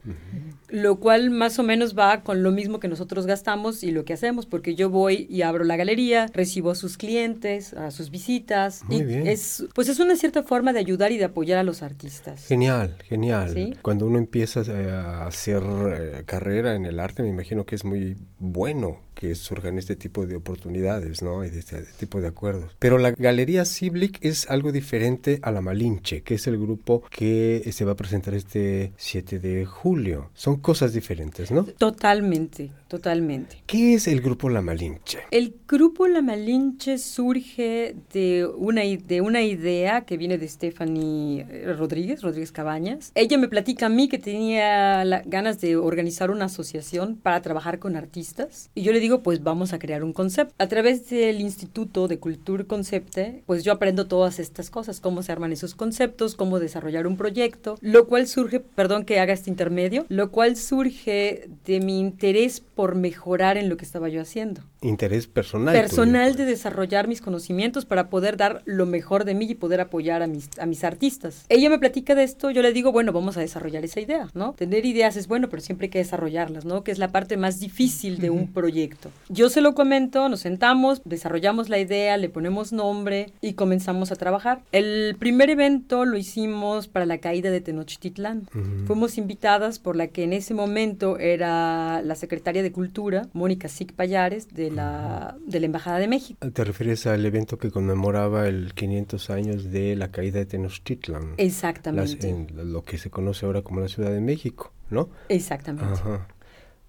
lo 0.74 0.96
cual 0.96 1.30
más 1.30 1.60
o 1.60 1.64
menos 1.64 1.96
va 1.96 2.24
con 2.24 2.42
lo 2.42 2.52
mismo 2.52 2.80
que 2.80 2.88
nosotros 2.88 3.28
gastamos 3.28 3.84
y 3.84 3.92
lo 3.92 4.06
que 4.06 4.14
hacemos, 4.14 4.48
porque 4.48 4.74
yo 4.74 4.90
voy 4.90 5.28
y 5.30 5.44
abro 5.44 5.64
la 5.66 5.76
galería, 5.76 6.26
recibo 6.34 6.72
a 6.72 6.76
sus 6.76 6.98
clientes, 6.98 7.76
a 7.76 7.92
sus 7.92 8.10
visitas, 8.10 8.84
Muy 8.86 8.96
y 8.96 9.04
bien. 9.04 9.28
es 9.28 9.66
pues 9.76 9.88
es 9.88 10.00
una 10.00 10.16
cierta 10.16 10.42
forma 10.42 10.74
de 10.74 10.80
ayudar 10.80 11.12
y 11.12 11.20
de 11.20 11.26
apoyar 11.26 11.60
a 11.60 11.64
los 11.64 11.84
artistas. 11.84 12.48
Genial, 12.48 12.98
genial. 13.04 13.54
Sí. 13.54 13.76
Cuando 13.84 14.08
uno 14.08 14.18
empieza 14.18 14.62
eh, 14.62 14.90
a 14.90 15.28
hacer 15.28 15.62
eh, 15.62 16.24
carrera 16.26 16.74
en 16.74 16.88
el 16.88 17.00
arte, 17.00 17.22
me 17.22 17.30
imagino 17.30 17.68
que 17.68 17.76
es 17.76 17.86
muy 17.86 18.18
bueno 18.40 18.98
que 19.14 19.36
surjan 19.36 19.78
este 19.78 19.96
tipo 19.96 20.26
de 20.26 20.36
oportunidades, 20.36 21.22
¿no? 21.22 21.46
Y 21.46 21.50
de 21.50 21.60
este 21.60 21.84
tipo 21.98 22.20
de 22.20 22.28
acuerdos. 22.28 22.76
Pero 22.80 22.98
la 22.98 23.12
Galería 23.12 23.64
Ciblic 23.64 24.18
es 24.22 24.50
algo 24.50 24.72
diferente 24.72 25.40
a 25.44 25.52
la 25.52 25.62
Malinche, 25.62 26.24
que 26.24 26.36
es 26.36 26.48
el 26.48 26.58
grupo 26.58 27.04
que 27.10 27.70
se 27.72 27.86
va 27.86 27.94
a 27.94 27.96
presentar 27.96 28.34
este 28.34 28.92
7 28.98 29.40
de 29.40 29.66
julio. 29.66 30.32
Son 30.34 30.58
cosas 30.64 30.94
diferentes, 30.94 31.52
¿no? 31.52 31.66
Totalmente, 31.66 32.72
totalmente. 32.98 33.58
¿Qué 33.66 33.96
es 33.96 34.08
el 34.08 34.22
grupo 34.22 34.50
La 34.50 34.62
Malinche? 34.62 35.18
El 35.32 35.56
grupo 35.68 36.08
La 36.08 36.22
Malinche 36.22 37.00
surge 37.00 37.96
de 38.14 38.46
una, 38.46 38.84
de 38.84 39.22
una 39.22 39.42
idea 39.42 40.02
que 40.02 40.16
viene 40.16 40.38
de 40.38 40.48
Stephanie 40.48 41.44
eh, 41.50 41.74
Rodríguez, 41.76 42.22
Rodríguez 42.22 42.52
Cabañas. 42.52 43.12
Ella 43.16 43.40
me 43.40 43.48
platica 43.48 43.88
a 43.88 43.90
mí 43.90 44.08
que 44.10 44.20
tenía 44.20 45.04
la- 45.06 45.24
ganas 45.26 45.60
de 45.60 45.76
organizar 45.76 46.30
una 46.30 46.46
asociación 46.46 47.16
para 47.16 47.42
trabajar 47.42 47.80
con 47.80 47.96
artistas. 47.96 48.70
Y 48.76 48.84
yo 48.84 48.94
le 48.94 49.00
digo, 49.00 49.24
pues 49.24 49.42
vamos 49.42 49.74
a 49.74 49.80
crear 49.80 50.04
un 50.04 50.14
concepto. 50.14 50.54
A 50.60 50.68
través 50.68 51.10
del 51.10 51.42
Instituto 51.42 52.08
de 52.08 52.20
Cultura 52.20 52.64
Concepte, 52.66 53.42
pues 53.48 53.64
yo 53.64 53.72
aprendo 53.72 54.06
todas 54.06 54.38
estas 54.38 54.70
cosas, 54.70 55.00
cómo 55.00 55.24
se 55.24 55.32
arman 55.32 55.52
esos 55.52 55.74
conceptos, 55.74 56.36
cómo 56.36 56.60
desarrollar 56.60 57.08
un 57.08 57.18
proyecto, 57.18 57.76
lo 57.82 58.06
cual 58.06 58.28
surge, 58.28 58.60
perdón 58.60 59.04
que 59.04 59.20
haga 59.20 59.34
este 59.34 59.50
intermedio, 59.50 60.06
lo 60.10 60.30
cual 60.30 60.56
surge 60.58 61.50
de 61.66 61.80
mi 61.80 62.00
interés 62.00 62.60
por 62.60 62.83
mejorar 62.96 63.58
en 63.58 63.70
lo 63.70 63.78
que 63.78 63.86
estaba 63.86 64.10
yo 64.10 64.22
haciendo 64.22 64.62
Interés 64.82 65.28
personal. 65.28 65.74
personal 65.74 66.34
tuyo. 66.34 66.46
de 66.46 66.52
desarrollar 66.52 67.08
mis 67.08 67.22
conocimientos 67.22 67.86
para 67.86 68.10
poder 68.10 68.38
dar 68.38 68.62
lo 68.66 68.86
mejor 68.86 69.26
de 69.26 69.34
mí 69.34 69.46
y 69.50 69.56
poder 69.56 69.82
apoyar 69.82 70.22
a 70.22 70.28
mis, 70.28 70.50
a 70.60 70.66
mis 70.66 70.84
artistas. 70.84 71.46
Ella 71.50 71.70
me 71.70 71.80
platica 71.80 72.16
de 72.16 72.24
esto, 72.24 72.52
yo 72.52 72.62
le 72.62 72.74
digo, 72.74 72.92
bueno, 72.92 73.14
vamos 73.14 73.38
a 73.38 73.40
desarrollar 73.40 73.84
esa 73.86 74.02
idea, 74.02 74.28
¿no? 74.34 74.54
Tener 74.54 74.86
ideas 74.86 75.16
es 75.16 75.28
bueno, 75.28 75.50
pero 75.50 75.62
siempre 75.62 75.86
hay 75.86 75.92
que 75.92 76.00
desarrollarlas, 76.00 76.66
¿no? 76.66 76.84
Que 76.84 76.92
es 76.92 77.00
la 77.00 77.12
parte 77.12 77.38
más 77.38 77.60
difícil 77.60 78.20
de 78.20 78.30
un 78.30 78.52
proyecto. 78.52 79.10
Yo 79.30 79.50
se 79.50 79.62
lo 79.62 79.74
comento, 79.74 80.28
nos 80.30 80.42
sentamos, 80.42 81.02
desarrollamos 81.06 81.70
la 81.70 81.80
idea, 81.80 82.18
le 82.18 82.30
ponemos 82.30 82.74
nombre 82.74 83.32
y 83.42 83.54
comenzamos 83.54 84.12
a 84.12 84.16
trabajar. 84.16 84.62
El 84.72 85.16
primer 85.18 85.50
evento 85.50 86.06
lo 86.06 86.18
hicimos 86.18 86.88
para 86.88 87.06
la 87.06 87.20
caída 87.20 87.52
de 87.52 87.62
Tenochtitlán. 87.62 88.48
Fuimos 88.86 89.18
invitadas 89.18 89.80
por 89.80 89.96
la 89.96 90.08
que 90.08 90.24
en 90.24 90.34
ese 90.34 90.54
momento 90.54 91.18
era 91.18 92.02
la 92.02 92.16
secretaria 92.16 92.62
de 92.62 92.72
Cultura, 92.74 93.30
Mónica 93.32 93.70
Sic 93.70 93.94
Payares, 93.94 94.50
de 94.54 94.70
la, 94.72 95.38
de 95.46 95.62
la 95.62 95.66
Embajada 95.68 96.00
de 96.00 96.10
México. 96.10 96.46
¿Te 96.52 96.64
refieres 96.66 97.08
al 97.08 97.26
evento 97.26 97.58
que 97.58 97.72
conmemoraba 97.72 98.48
el 98.50 98.74
500 98.74 99.30
años 99.30 99.72
de 99.72 99.96
la 99.96 100.12
caída 100.12 100.40
de 100.40 100.46
Tenochtitlan? 100.48 101.30
Las- 101.30 101.40
Exactamente. 101.40 102.28
en 102.30 102.74
lo 102.74 102.84
que 102.84 102.98
se 102.98 103.10
conoce 103.10 103.46
ahora 103.46 103.62
como 103.62 103.80
la 103.80 103.88
Ciudad 103.88 104.12
de 104.12 104.20
México, 104.20 104.74
¿no? 104.90 105.10
Exactamente. 105.30 105.94
Ajá. 105.94 106.28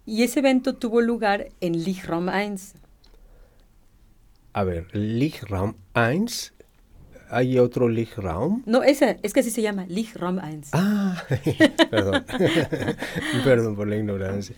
Y 0.07 0.23
ese 0.25 0.41
evento 0.41 0.75
tuvo 0.75 1.01
lugar 1.01 1.49
en 1.61 1.73
Lichraum 1.85 2.29
1. 2.29 2.57
A 4.53 4.65
ver, 4.65 4.87
Lichraum 4.97 5.75
1, 5.95 6.27
¿hay 7.31 7.59
otro 7.59 7.89
Lichraum? 7.89 8.63
No, 8.67 8.83
esa, 8.83 9.17
es 9.23 9.33
que 9.33 9.41
así 9.41 9.51
se 9.51 9.63
llama, 9.63 9.87
Lichraum 9.89 10.39
1. 10.39 10.61
Ah, 10.73 11.23
perdón, 11.91 12.25
perdón 13.45 13.77
por 13.77 13.87
la 13.89 13.97
ignorancia. 13.97 14.57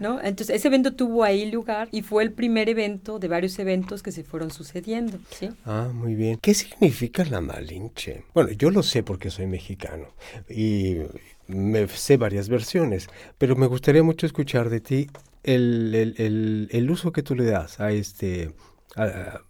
¿no? 0.00 0.20
Entonces, 0.20 0.56
ese 0.56 0.68
evento 0.68 0.94
tuvo 0.94 1.24
ahí 1.24 1.50
lugar 1.50 1.88
y 1.92 2.02
fue 2.02 2.22
el 2.22 2.32
primer 2.32 2.68
evento 2.68 3.18
de 3.18 3.28
varios 3.28 3.58
eventos 3.58 4.02
que 4.02 4.12
se 4.12 4.24
fueron 4.24 4.50
sucediendo, 4.50 5.18
¿sí? 5.30 5.50
Ah, 5.64 5.88
muy 5.92 6.14
bien. 6.14 6.38
¿Qué 6.40 6.54
significa 6.54 7.24
la 7.24 7.40
Malinche? 7.40 8.24
Bueno, 8.34 8.50
yo 8.50 8.70
lo 8.70 8.82
sé 8.82 9.02
porque 9.02 9.30
soy 9.30 9.46
mexicano 9.46 10.06
y 10.48 10.96
me 11.46 11.86
sé 11.88 12.16
varias 12.16 12.48
versiones, 12.48 13.08
pero 13.38 13.56
me 13.56 13.66
gustaría 13.66 14.02
mucho 14.02 14.26
escuchar 14.26 14.70
de 14.70 14.80
ti 14.80 15.08
el, 15.42 15.94
el- 15.94 16.14
el- 16.18 16.68
el 16.70 16.90
uso 16.90 17.12
que 17.12 17.22
tú 17.22 17.34
le 17.34 17.44
das 17.44 17.80
a 17.80 17.90
este 17.92 18.52
a- 18.96 19.02
a 19.04 19.40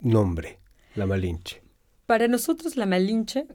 nombre, 0.00 0.58
la 0.94 1.06
Malinche. 1.06 1.62
Para 2.06 2.28
nosotros 2.28 2.76
la 2.76 2.86
Malinche 2.86 3.48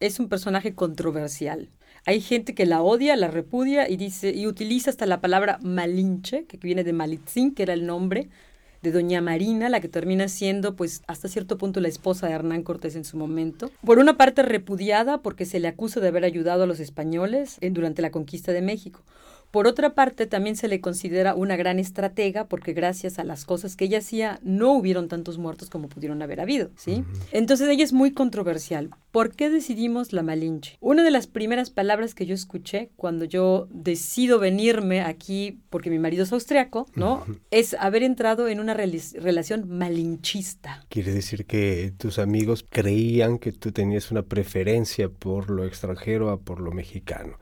es 0.00 0.18
un 0.18 0.28
personaje 0.28 0.74
controversial. 0.74 1.70
Hay 2.04 2.20
gente 2.20 2.52
que 2.52 2.66
la 2.66 2.82
odia, 2.82 3.14
la 3.14 3.28
repudia 3.28 3.88
y 3.88 3.96
dice 3.96 4.32
y 4.32 4.48
utiliza 4.48 4.90
hasta 4.90 5.06
la 5.06 5.20
palabra 5.20 5.60
Malinche, 5.62 6.46
que 6.46 6.56
viene 6.56 6.82
de 6.82 6.92
Malitzin, 6.92 7.54
que 7.54 7.62
era 7.62 7.74
el 7.74 7.86
nombre 7.86 8.28
de 8.82 8.90
doña 8.90 9.20
Marina, 9.20 9.68
la 9.68 9.80
que 9.80 9.86
termina 9.86 10.26
siendo 10.26 10.74
pues 10.74 11.02
hasta 11.06 11.28
cierto 11.28 11.56
punto 11.58 11.78
la 11.78 11.86
esposa 11.86 12.26
de 12.26 12.32
Hernán 12.32 12.64
Cortés 12.64 12.96
en 12.96 13.04
su 13.04 13.16
momento. 13.16 13.70
Por 13.86 14.00
una 14.00 14.16
parte 14.16 14.42
repudiada 14.42 15.22
porque 15.22 15.44
se 15.44 15.60
le 15.60 15.68
acusa 15.68 16.00
de 16.00 16.08
haber 16.08 16.24
ayudado 16.24 16.64
a 16.64 16.66
los 16.66 16.80
españoles 16.80 17.58
durante 17.70 18.02
la 18.02 18.10
conquista 18.10 18.50
de 18.50 18.62
México. 18.62 19.04
Por 19.52 19.66
otra 19.66 19.94
parte, 19.94 20.26
también 20.26 20.56
se 20.56 20.66
le 20.66 20.80
considera 20.80 21.34
una 21.34 21.56
gran 21.56 21.78
estratega 21.78 22.48
porque 22.48 22.72
gracias 22.72 23.18
a 23.18 23.24
las 23.24 23.44
cosas 23.44 23.76
que 23.76 23.84
ella 23.84 23.98
hacía 23.98 24.40
no 24.42 24.72
hubieron 24.72 25.08
tantos 25.08 25.36
muertos 25.36 25.68
como 25.68 25.90
pudieron 25.90 26.22
haber 26.22 26.40
habido, 26.40 26.70
¿sí? 26.74 27.04
Entonces 27.32 27.68
ella 27.68 27.84
es 27.84 27.92
muy 27.92 28.12
controversial. 28.12 28.88
¿Por 29.10 29.36
qué 29.36 29.50
decidimos 29.50 30.14
la 30.14 30.22
Malinche? 30.22 30.78
Una 30.80 31.04
de 31.04 31.10
las 31.10 31.26
primeras 31.26 31.68
palabras 31.68 32.14
que 32.14 32.24
yo 32.24 32.34
escuché 32.34 32.88
cuando 32.96 33.26
yo 33.26 33.68
decido 33.70 34.38
venirme 34.38 35.02
aquí 35.02 35.58
porque 35.68 35.90
mi 35.90 35.98
marido 35.98 36.24
es 36.24 36.32
austriaco, 36.32 36.86
¿no? 36.94 37.22
Es 37.50 37.74
haber 37.74 38.04
entrado 38.04 38.48
en 38.48 38.58
una 38.58 38.72
relación 38.72 39.68
malinchista. 39.68 40.86
Quiere 40.88 41.12
decir 41.12 41.44
que 41.44 41.92
tus 41.98 42.18
amigos 42.18 42.64
creían 42.66 43.38
que 43.38 43.52
tú 43.52 43.70
tenías 43.70 44.10
una 44.10 44.22
preferencia 44.22 45.10
por 45.10 45.50
lo 45.50 45.66
extranjero 45.66 46.30
a 46.30 46.40
por 46.40 46.58
lo 46.60 46.72
mexicano. 46.72 47.36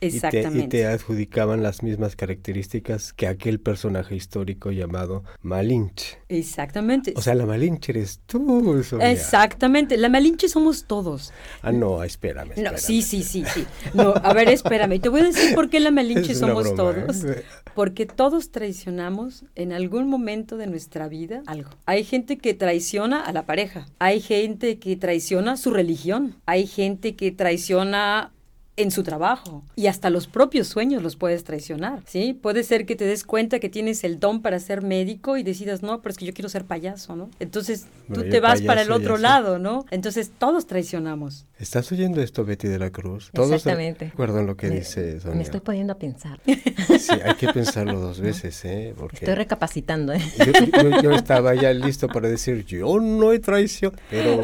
te, 0.00 0.06
y 0.06 0.16
Exactamente. 0.16 0.68
te 0.68 0.86
adjudicaban 0.86 1.62
las 1.62 1.82
mismas 1.82 2.16
características 2.16 3.12
que 3.12 3.26
aquel 3.26 3.60
personaje 3.60 4.14
histórico 4.14 4.70
llamado 4.70 5.24
Malinche. 5.42 6.18
Exactamente. 6.28 7.12
O 7.16 7.22
sea, 7.22 7.34
la 7.34 7.46
Malinche 7.46 7.92
eres 7.92 8.20
tú, 8.26 8.82
Sonia. 8.84 9.10
Exactamente. 9.10 9.96
La 9.96 10.08
Malinche 10.08 10.48
somos 10.48 10.84
todos. 10.84 11.32
Ah, 11.62 11.72
no, 11.72 12.02
espérame. 12.02 12.52
No, 12.56 12.76
sí, 12.76 13.02
sí, 13.02 13.22
sí, 13.22 13.44
sí. 13.52 13.64
No, 13.94 14.14
a 14.14 14.32
ver, 14.32 14.48
espérame. 14.48 15.00
Te 15.00 15.08
voy 15.08 15.20
a 15.20 15.24
decir 15.24 15.54
por 15.54 15.70
qué 15.70 15.80
la 15.80 15.90
Malinche 15.90 16.32
Es 16.32 16.38
somos 16.38 16.64
broma, 16.64 16.76
todos. 16.76 17.24
¿eh? 17.24 17.44
Porque 17.74 18.06
todos 18.06 18.50
traicionamos 18.50 19.44
en 19.54 19.72
algún 19.72 20.08
momento 20.08 20.56
de 20.56 20.66
nuestra 20.66 21.08
vida 21.08 21.42
algo. 21.46 21.70
Hay 21.86 22.04
gente 22.04 22.38
que 22.38 22.54
traiciona 22.54 23.20
a 23.20 23.32
la 23.32 23.46
pareja. 23.46 23.86
Hay 23.98 24.20
gente 24.20 24.78
que 24.78 24.96
traiciona 24.96 25.56
su 25.56 25.70
religión. 25.70 26.36
Hay 26.46 26.66
gente 26.66 27.16
que 27.16 27.32
traiciona 27.32 28.32
en 28.76 28.90
su 28.90 29.02
trabajo 29.02 29.64
y 29.74 29.86
hasta 29.86 30.10
los 30.10 30.26
propios 30.26 30.66
sueños 30.68 31.02
los 31.02 31.16
puedes 31.16 31.44
traicionar, 31.44 32.02
¿sí? 32.06 32.34
Puede 32.34 32.62
ser 32.62 32.84
que 32.84 32.94
te 32.94 33.06
des 33.06 33.24
cuenta 33.24 33.58
que 33.58 33.70
tienes 33.70 34.04
el 34.04 34.20
don 34.20 34.42
para 34.42 34.58
ser 34.58 34.82
médico 34.82 35.38
y 35.38 35.42
decidas, 35.42 35.82
no, 35.82 36.02
pero 36.02 36.10
es 36.12 36.18
que 36.18 36.26
yo 36.26 36.34
quiero 36.34 36.50
ser 36.50 36.64
payaso, 36.66 37.16
¿no? 37.16 37.30
Entonces 37.40 37.86
tú 38.12 38.22
te 38.24 38.40
vas 38.40 38.60
para 38.62 38.82
el 38.82 38.92
otro 38.92 39.16
lado, 39.16 39.58
¿no? 39.58 39.86
Entonces 39.90 40.30
todos 40.38 40.66
traicionamos. 40.66 41.46
¿Estás 41.58 41.90
oyendo 41.90 42.20
esto, 42.20 42.44
Betty 42.44 42.68
de 42.68 42.78
la 42.78 42.90
Cruz? 42.90 43.30
Todos 43.32 43.52
Exactamente. 43.52 44.06
recuerdan 44.06 44.46
lo 44.46 44.56
que 44.58 44.68
Me- 44.68 44.76
dice 44.80 45.20
Sonia. 45.20 45.36
Me 45.36 45.42
estoy 45.42 45.60
poniendo 45.60 45.94
a 45.94 45.98
pensar. 45.98 46.38
Sí, 46.44 47.12
hay 47.24 47.34
que 47.36 47.48
pensarlo 47.48 47.98
dos 47.98 48.20
veces, 48.20 48.62
¿eh? 48.66 48.92
Porque 48.96 49.16
Estoy 49.16 49.34
recapacitando. 49.34 50.12
¿eh? 50.12 50.20
yo, 50.38 50.82
yo- 50.90 51.02
yo 51.02 51.10
estaba 51.12 51.54
ya 51.54 51.72
listo 51.72 52.08
para 52.08 52.28
decir, 52.28 52.66
yo 52.66 53.00
no 53.00 53.32
he 53.32 53.38
traición, 53.38 53.92
pero 54.10 54.42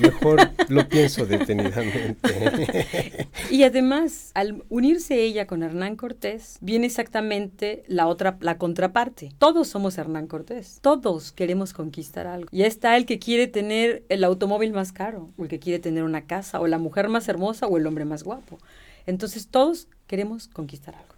mejor 0.00 0.48
lo 0.68 0.88
pienso 0.88 1.26
detenidamente. 1.26 2.86
Y 3.50 3.64
además, 3.66 4.30
al 4.34 4.64
unirse 4.68 5.22
ella 5.22 5.46
con 5.46 5.62
Hernán 5.62 5.96
Cortés, 5.96 6.58
viene 6.60 6.86
exactamente 6.86 7.84
la 7.86 8.06
otra, 8.06 8.36
la 8.40 8.58
contraparte. 8.58 9.32
Todos 9.38 9.68
somos 9.68 9.98
Hernán 9.98 10.26
Cortés. 10.26 10.78
Todos 10.82 11.32
queremos 11.32 11.72
conquistar 11.72 12.26
algo. 12.26 12.48
Y 12.50 12.62
está 12.62 12.96
el 12.96 13.06
que 13.06 13.18
quiere 13.18 13.46
tener 13.46 14.04
el 14.08 14.24
automóvil 14.24 14.72
más 14.72 14.92
caro, 14.92 15.30
o 15.36 15.44
el 15.44 15.48
que 15.48 15.58
quiere 15.58 15.78
tener 15.78 16.04
una 16.04 16.26
casa, 16.26 16.60
o 16.60 16.66
la 16.66 16.78
mujer 16.78 17.08
más 17.08 17.28
hermosa, 17.28 17.66
o 17.66 17.76
el 17.76 17.86
hombre 17.86 18.04
más 18.04 18.24
guapo. 18.24 18.58
Entonces 19.06 19.48
todos 19.48 19.88
queremos 20.06 20.48
conquistar 20.48 20.94
algo. 20.94 21.14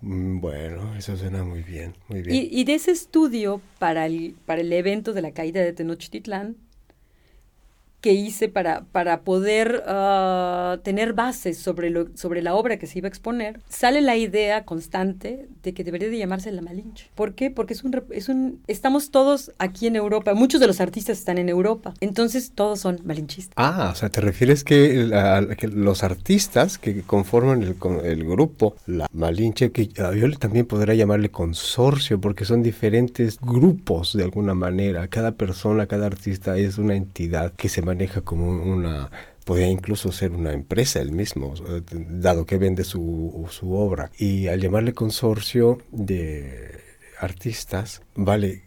Mm, 0.00 0.40
bueno, 0.40 0.94
eso 0.96 1.16
suena 1.16 1.42
muy 1.44 1.62
bien, 1.62 1.94
muy 2.08 2.22
bien. 2.22 2.36
Y, 2.36 2.60
y, 2.60 2.64
de 2.64 2.74
ese 2.74 2.92
estudio 2.92 3.60
para 3.78 4.06
el, 4.06 4.36
para 4.46 4.60
el 4.60 4.72
evento 4.72 5.12
de 5.12 5.22
la 5.22 5.32
caída 5.32 5.60
de 5.60 5.72
Tenochtitlán, 5.72 6.56
que 8.08 8.14
hice 8.14 8.48
para, 8.48 8.86
para 8.90 9.20
poder 9.20 9.84
uh, 9.86 10.78
tener 10.78 11.12
bases 11.12 11.58
sobre, 11.58 11.90
lo, 11.90 12.08
sobre 12.16 12.40
la 12.40 12.54
obra 12.54 12.78
que 12.78 12.86
se 12.86 13.00
iba 13.00 13.06
a 13.06 13.10
exponer, 13.10 13.60
sale 13.68 14.00
la 14.00 14.16
idea 14.16 14.64
constante 14.64 15.46
de 15.62 15.74
que 15.74 15.84
debería 15.84 16.08
de 16.08 16.16
llamarse 16.16 16.50
La 16.50 16.62
Malinche. 16.62 17.10
¿Por 17.14 17.34
qué? 17.34 17.50
Porque 17.50 17.74
es 17.74 17.84
un, 17.84 18.02
es 18.10 18.30
un... 18.30 18.62
Estamos 18.66 19.10
todos 19.10 19.52
aquí 19.58 19.88
en 19.88 19.96
Europa, 19.96 20.32
muchos 20.32 20.58
de 20.58 20.66
los 20.66 20.80
artistas 20.80 21.18
están 21.18 21.36
en 21.36 21.50
Europa, 21.50 21.92
entonces 22.00 22.52
todos 22.54 22.80
son 22.80 22.98
malinchistas. 23.04 23.52
Ah, 23.56 23.90
o 23.92 23.94
sea, 23.94 24.08
¿te 24.08 24.22
refieres 24.22 24.64
que, 24.64 25.04
la, 25.04 25.46
que 25.58 25.68
los 25.68 26.02
artistas 26.02 26.78
que 26.78 27.02
conforman 27.02 27.62
el, 27.62 27.76
el, 28.04 28.24
grupo, 28.24 28.74
la 28.86 29.06
Malinche, 29.12 29.70
que 29.70 29.88
yo 29.88 30.30
también 30.38 30.64
podría 30.64 30.94
llamarle 30.94 31.30
consorcio, 31.30 32.18
porque 32.18 32.46
son 32.46 32.62
diferentes 32.62 33.38
grupos 33.38 34.14
de 34.16 34.24
alguna 34.24 34.54
manera, 34.54 35.08
cada 35.08 35.32
persona, 35.32 35.86
cada 35.86 36.06
artista 36.06 36.56
es 36.56 36.78
una 36.78 36.94
entidad 36.94 37.52
que 37.52 37.68
se 37.68 37.82
maneja 37.98 38.20
como 38.20 38.48
una 38.48 39.10
podría 39.44 39.66
incluso 39.66 40.12
ser 40.12 40.30
una 40.32 40.52
empresa 40.52 41.00
el 41.00 41.10
mismo, 41.10 41.54
dado 41.90 42.44
que 42.44 42.58
vende 42.58 42.84
su, 42.84 43.44
su 43.50 43.72
obra. 43.72 44.10
Y 44.18 44.46
al 44.46 44.60
llamarle 44.60 44.92
consorcio 44.92 45.78
de 45.90 46.80
artistas, 47.18 48.02
vale, 48.14 48.62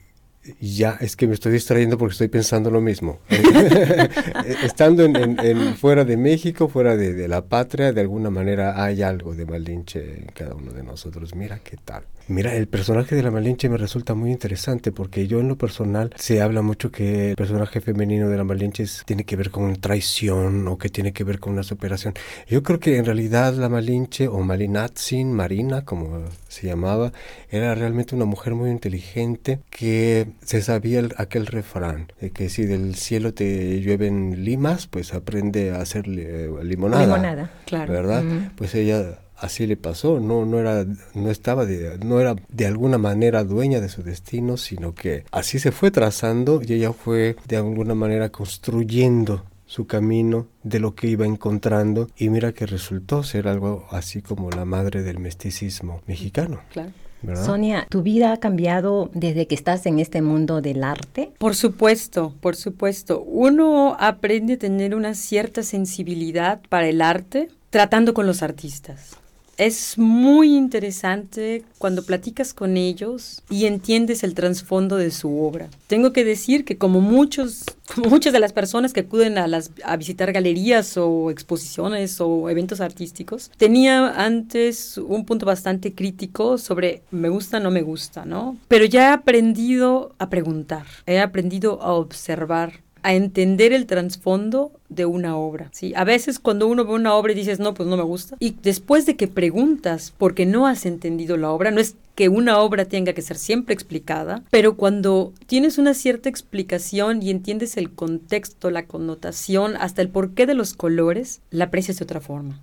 ya, 0.59 0.97
es 0.99 1.15
que 1.15 1.27
me 1.27 1.35
estoy 1.35 1.53
distrayendo 1.53 1.97
porque 1.97 2.13
estoy 2.13 2.27
pensando 2.29 2.71
lo 2.71 2.81
mismo. 2.81 3.19
Estando 4.63 5.03
en, 5.05 5.39
en, 5.39 5.75
fuera 5.75 6.03
de 6.03 6.17
México, 6.17 6.67
fuera 6.67 6.97
de, 6.97 7.13
de, 7.13 7.27
la 7.27 7.45
patria, 7.45 7.93
de 7.93 8.01
alguna 8.01 8.31
manera 8.31 8.83
hay 8.83 9.03
algo 9.03 9.35
de 9.35 9.45
Malinche 9.45 10.19
en 10.19 10.25
cada 10.33 10.55
uno 10.55 10.73
de 10.73 10.83
nosotros. 10.83 11.35
Mira 11.35 11.59
qué 11.59 11.77
tal. 11.77 12.03
Mira, 12.27 12.55
el 12.55 12.67
personaje 12.67 13.15
de 13.15 13.23
la 13.23 13.31
Malinche 13.31 13.69
me 13.69 13.77
resulta 13.77 14.13
muy 14.13 14.31
interesante 14.31 14.91
porque 14.91 15.27
yo 15.27 15.39
en 15.39 15.47
lo 15.47 15.57
personal 15.57 16.13
se 16.15 16.41
habla 16.41 16.61
mucho 16.61 16.91
que 16.91 17.31
el 17.31 17.35
personaje 17.35 17.81
femenino 17.81 18.29
de 18.29 18.37
la 18.37 18.43
Malinche 18.43 18.85
tiene 19.05 19.25
que 19.25 19.35
ver 19.35 19.51
con 19.51 19.75
traición 19.75 20.67
o 20.67 20.77
que 20.77 20.89
tiene 20.89 21.13
que 21.13 21.23
ver 21.23 21.39
con 21.39 21.53
una 21.53 21.63
superación. 21.63 22.13
Yo 22.47 22.63
creo 22.63 22.79
que 22.79 22.97
en 22.97 23.05
realidad 23.05 23.53
la 23.55 23.69
Malinche 23.69 24.27
o 24.27 24.39
Malinatzin, 24.41 25.33
Marina, 25.33 25.83
como 25.83 26.23
se 26.47 26.67
llamaba, 26.67 27.11
era 27.49 27.75
realmente 27.75 28.15
una 28.15 28.25
mujer 28.25 28.55
muy 28.55 28.69
inteligente 28.69 29.59
que 29.69 30.27
se 30.43 30.61
sabía 30.61 30.99
el, 30.99 31.13
aquel 31.17 31.47
refrán, 31.47 32.11
de 32.19 32.31
que 32.31 32.49
si 32.49 32.65
del 32.65 32.95
cielo 32.95 33.33
te 33.33 33.79
llueven 33.81 34.43
limas, 34.43 34.87
pues 34.87 35.13
aprende 35.13 35.71
a 35.71 35.81
hacer 35.81 36.05
eh, 36.07 36.49
limonada. 36.63 37.05
Limonada, 37.05 37.51
claro. 37.65 37.91
¿Verdad? 37.91 38.23
Mm. 38.23 38.51
Pues 38.55 38.75
ella 38.75 39.20
así 39.41 39.65
le 39.65 39.75
pasó, 39.75 40.19
no, 40.19 40.45
no 40.45 40.59
era, 40.59 40.85
no 41.15 41.29
estaba 41.29 41.65
de, 41.65 41.97
no 41.97 42.19
era 42.19 42.35
de 42.47 42.67
alguna 42.67 42.97
manera 42.97 43.43
dueña 43.43 43.81
de 43.81 43.89
su 43.89 44.03
destino, 44.03 44.55
sino 44.55 44.93
que 44.93 45.25
así 45.31 45.59
se 45.59 45.71
fue 45.71 45.91
trazando 45.91 46.61
y 46.65 46.73
ella 46.73 46.93
fue 46.93 47.35
de 47.47 47.57
alguna 47.57 47.95
manera 47.95 48.29
construyendo 48.29 49.43
su 49.65 49.87
camino 49.87 50.47
de 50.63 50.79
lo 50.79 50.95
que 50.95 51.07
iba 51.07 51.25
encontrando 51.25 52.07
y 52.17 52.29
mira 52.29 52.51
que 52.51 52.65
resultó 52.65 53.23
ser 53.23 53.47
algo 53.47 53.87
así 53.89 54.21
como 54.21 54.51
la 54.51 54.65
madre 54.65 55.01
del 55.01 55.19
mesticismo 55.19 56.01
mexicano. 56.07 56.61
Claro. 56.71 56.91
¿verdad? 57.23 57.45
Sonia, 57.45 57.87
¿tu 57.89 58.01
vida 58.01 58.33
ha 58.33 58.37
cambiado 58.37 59.09
desde 59.13 59.47
que 59.47 59.55
estás 59.55 59.85
en 59.85 59.99
este 59.99 60.21
mundo 60.21 60.61
del 60.61 60.83
arte? 60.83 61.31
Por 61.37 61.55
supuesto, 61.55 62.33
por 62.41 62.55
supuesto. 62.55 63.21
Uno 63.21 63.95
aprende 63.99 64.53
a 64.53 64.59
tener 64.59 64.93
una 64.93 65.13
cierta 65.13 65.63
sensibilidad 65.63 66.61
para 66.69 66.87
el 66.87 67.01
arte 67.01 67.49
tratando 67.69 68.13
con 68.13 68.27
los 68.27 68.43
artistas. 68.43 69.20
Es 69.61 69.99
muy 69.99 70.57
interesante 70.57 71.63
cuando 71.77 72.03
platicas 72.03 72.51
con 72.51 72.77
ellos 72.77 73.43
y 73.47 73.67
entiendes 73.67 74.23
el 74.23 74.33
trasfondo 74.33 74.97
de 74.97 75.11
su 75.11 75.37
obra. 75.39 75.69
Tengo 75.85 76.13
que 76.13 76.25
decir 76.25 76.65
que 76.65 76.79
como 76.79 76.99
muchos, 76.99 77.65
como 77.93 78.09
muchas 78.09 78.33
de 78.33 78.39
las 78.39 78.53
personas 78.53 78.91
que 78.91 79.01
acuden 79.01 79.37
a, 79.37 79.45
las, 79.45 79.69
a 79.83 79.97
visitar 79.97 80.31
galerías 80.31 80.97
o 80.97 81.29
exposiciones 81.29 82.19
o 82.19 82.49
eventos 82.49 82.81
artísticos, 82.81 83.51
tenía 83.55 84.25
antes 84.25 84.97
un 84.97 85.25
punto 85.25 85.45
bastante 85.45 85.93
crítico 85.93 86.57
sobre 86.57 87.03
me 87.11 87.29
gusta, 87.29 87.59
no 87.59 87.69
me 87.69 87.83
gusta, 87.83 88.25
¿no? 88.25 88.57
Pero 88.67 88.85
ya 88.85 89.09
he 89.09 89.13
aprendido 89.13 90.15
a 90.17 90.31
preguntar, 90.31 90.87
he 91.05 91.19
aprendido 91.19 91.83
a 91.83 91.93
observar 91.93 92.81
a 93.03 93.13
entender 93.13 93.73
el 93.73 93.85
trasfondo 93.85 94.71
de 94.89 95.05
una 95.05 95.37
obra. 95.37 95.69
¿sí? 95.71 95.93
A 95.95 96.03
veces 96.03 96.39
cuando 96.39 96.67
uno 96.67 96.85
ve 96.85 96.93
una 96.93 97.13
obra 97.13 97.31
y 97.31 97.35
dices, 97.35 97.59
no, 97.59 97.73
pues 97.73 97.87
no 97.87 97.97
me 97.97 98.03
gusta. 98.03 98.35
Y 98.39 98.55
después 98.61 99.05
de 99.05 99.15
que 99.15 99.27
preguntas 99.27 100.13
porque 100.17 100.45
no 100.45 100.67
has 100.67 100.85
entendido 100.85 101.37
la 101.37 101.51
obra, 101.51 101.71
no 101.71 101.79
es 101.79 101.95
que 102.15 102.29
una 102.29 102.59
obra 102.59 102.85
tenga 102.85 103.13
que 103.13 103.21
ser 103.21 103.37
siempre 103.37 103.73
explicada, 103.73 104.43
pero 104.51 104.75
cuando 104.75 105.33
tienes 105.45 105.77
una 105.77 105.93
cierta 105.93 106.29
explicación 106.29 107.23
y 107.23 107.29
entiendes 107.29 107.77
el 107.77 107.91
contexto, 107.91 108.69
la 108.69 108.85
connotación, 108.85 109.75
hasta 109.77 110.01
el 110.01 110.09
porqué 110.09 110.45
de 110.45 110.53
los 110.53 110.73
colores, 110.73 111.41
la 111.51 111.65
aprecias 111.65 111.97
de 111.97 112.03
otra 112.03 112.19
forma. 112.19 112.59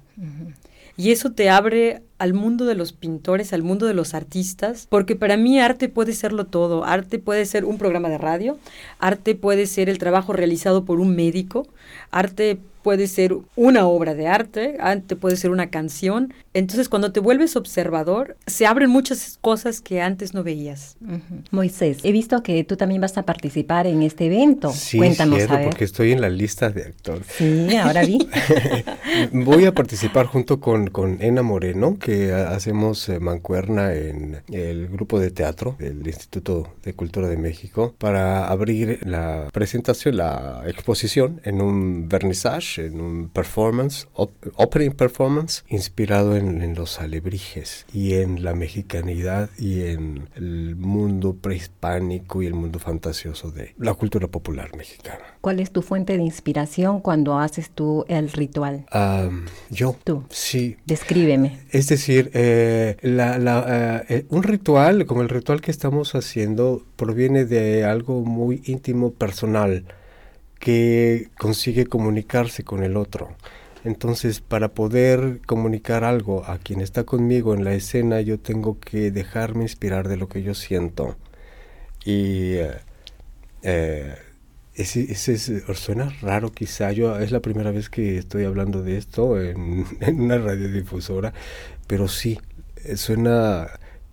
Y 0.98 1.12
eso 1.12 1.30
te 1.30 1.48
abre 1.48 2.02
al 2.18 2.34
mundo 2.34 2.64
de 2.64 2.74
los 2.74 2.92
pintores, 2.92 3.52
al 3.52 3.62
mundo 3.62 3.86
de 3.86 3.94
los 3.94 4.14
artistas, 4.14 4.88
porque 4.90 5.14
para 5.14 5.36
mí 5.36 5.60
arte 5.60 5.88
puede 5.88 6.12
serlo 6.12 6.46
todo. 6.46 6.84
Arte 6.84 7.20
puede 7.20 7.46
ser 7.46 7.64
un 7.64 7.78
programa 7.78 8.08
de 8.08 8.18
radio, 8.18 8.58
arte 8.98 9.36
puede 9.36 9.66
ser 9.66 9.88
el 9.88 9.98
trabajo 9.98 10.32
realizado 10.32 10.84
por 10.84 10.98
un 10.98 11.14
médico, 11.14 11.68
arte 12.10 12.58
puede 12.88 13.06
ser 13.06 13.36
una 13.54 13.86
obra 13.86 14.14
de 14.14 14.28
arte, 14.28 14.78
arte 14.80 15.14
puede 15.14 15.36
ser 15.36 15.50
una 15.50 15.68
canción. 15.68 16.32
Entonces, 16.54 16.88
cuando 16.88 17.12
te 17.12 17.20
vuelves 17.20 17.54
observador, 17.54 18.38
se 18.46 18.64
abren 18.64 18.88
muchas 18.88 19.36
cosas 19.42 19.82
que 19.82 20.00
antes 20.00 20.32
no 20.32 20.42
veías. 20.42 20.96
Uh 21.02 21.16
-huh. 21.16 21.44
Moisés, 21.50 21.98
he 22.02 22.12
visto 22.12 22.42
que 22.42 22.64
tú 22.64 22.78
también 22.78 23.02
vas 23.02 23.18
a 23.18 23.24
participar 23.24 23.86
en 23.86 24.02
este 24.02 24.24
evento. 24.24 24.72
Sí, 24.72 24.96
Cuéntanos, 24.96 25.36
cierto, 25.36 25.52
a 25.52 25.58
ver. 25.58 25.68
porque 25.68 25.84
estoy 25.84 26.12
en 26.12 26.22
la 26.22 26.30
lista 26.30 26.70
de 26.70 26.84
actores. 26.84 27.26
Sí, 27.36 27.76
ahora 27.76 28.06
vi. 28.06 28.26
Voy 29.32 29.66
a 29.66 29.74
participar 29.74 30.24
junto 30.24 30.58
con, 30.58 30.86
con 30.88 31.20
Ena 31.20 31.42
Moreno, 31.42 31.98
que 31.98 32.32
hacemos 32.32 33.06
eh, 33.10 33.20
mancuerna 33.20 33.92
en 33.92 34.40
el 34.50 34.88
grupo 34.88 35.20
de 35.20 35.30
teatro 35.30 35.76
del 35.78 36.06
Instituto 36.06 36.72
de 36.82 36.94
Cultura 36.94 37.28
de 37.28 37.36
México, 37.36 37.94
para 37.98 38.48
abrir 38.48 39.00
la 39.06 39.50
presentación, 39.52 40.16
la 40.16 40.62
exposición 40.66 41.42
en 41.44 41.60
un 41.60 42.08
vernissage, 42.08 42.77
en 42.78 43.00
un 43.00 43.28
performance, 43.28 44.06
op 44.14 44.30
opening 44.56 44.92
performance, 44.92 45.64
inspirado 45.68 46.36
en, 46.36 46.62
en, 46.62 46.74
los 46.74 47.00
alebrijes 47.00 47.86
y 47.92 48.14
en 48.14 48.44
la 48.44 48.54
mexicanidad 48.54 49.50
y 49.58 49.82
en 49.82 50.28
el 50.36 50.76
mundo 50.76 51.34
prehispánico 51.34 52.42
y 52.42 52.46
el 52.46 52.54
mundo 52.54 52.78
fantasioso 52.78 53.50
de 53.50 53.74
la 53.78 53.94
cultura 53.94 54.28
popular 54.28 54.76
mexicana. 54.76 55.24
¿Cuál 55.40 55.60
es 55.60 55.70
tu 55.70 55.82
fuente 55.82 56.16
de 56.16 56.22
inspiración 56.22 57.00
cuando 57.00 57.38
haces 57.38 57.70
tú 57.70 58.04
el 58.08 58.30
ritual? 58.30 58.86
Um, 58.92 59.46
yo. 59.70 59.96
Tú. 60.04 60.24
Sí. 60.30 60.76
Descríbeme. 60.84 61.60
Es 61.70 61.88
decir, 61.88 62.30
eh, 62.34 62.96
la, 63.02 63.38
la, 63.38 64.04
uh, 64.08 64.36
un 64.36 64.42
ritual, 64.42 65.06
como 65.06 65.22
el 65.22 65.28
ritual 65.28 65.60
que 65.60 65.70
estamos 65.70 66.14
haciendo, 66.14 66.84
proviene 66.96 67.44
de 67.44 67.84
algo 67.84 68.20
muy 68.22 68.62
íntimo, 68.66 69.12
personal 69.12 69.84
que 70.58 71.28
consigue 71.38 71.86
comunicarse 71.86 72.64
con 72.64 72.82
el 72.82 72.96
otro. 72.96 73.36
Entonces, 73.84 74.40
para 74.40 74.68
poder 74.68 75.40
comunicar 75.46 76.04
algo 76.04 76.44
a 76.46 76.58
quien 76.58 76.80
está 76.80 77.04
conmigo 77.04 77.54
en 77.54 77.64
la 77.64 77.74
escena, 77.74 78.20
yo 78.20 78.38
tengo 78.38 78.78
que 78.80 79.10
dejarme 79.10 79.62
inspirar 79.62 80.08
de 80.08 80.16
lo 80.16 80.28
que 80.28 80.42
yo 80.42 80.54
siento. 80.54 81.16
Y 82.04 82.54
eh, 82.54 82.76
eh, 83.62 84.14
ese, 84.74 85.12
ese, 85.12 85.34
ese, 85.34 85.74
suena 85.74 86.12
raro 86.22 86.52
quizá, 86.52 86.92
yo 86.92 87.18
es 87.18 87.30
la 87.30 87.40
primera 87.40 87.70
vez 87.70 87.88
que 87.88 88.18
estoy 88.18 88.44
hablando 88.44 88.82
de 88.82 88.98
esto 88.98 89.40
en, 89.40 89.86
en 90.00 90.20
una 90.20 90.38
radiodifusora, 90.38 91.32
pero 91.86 92.08
sí, 92.08 92.38
suena 92.96 93.68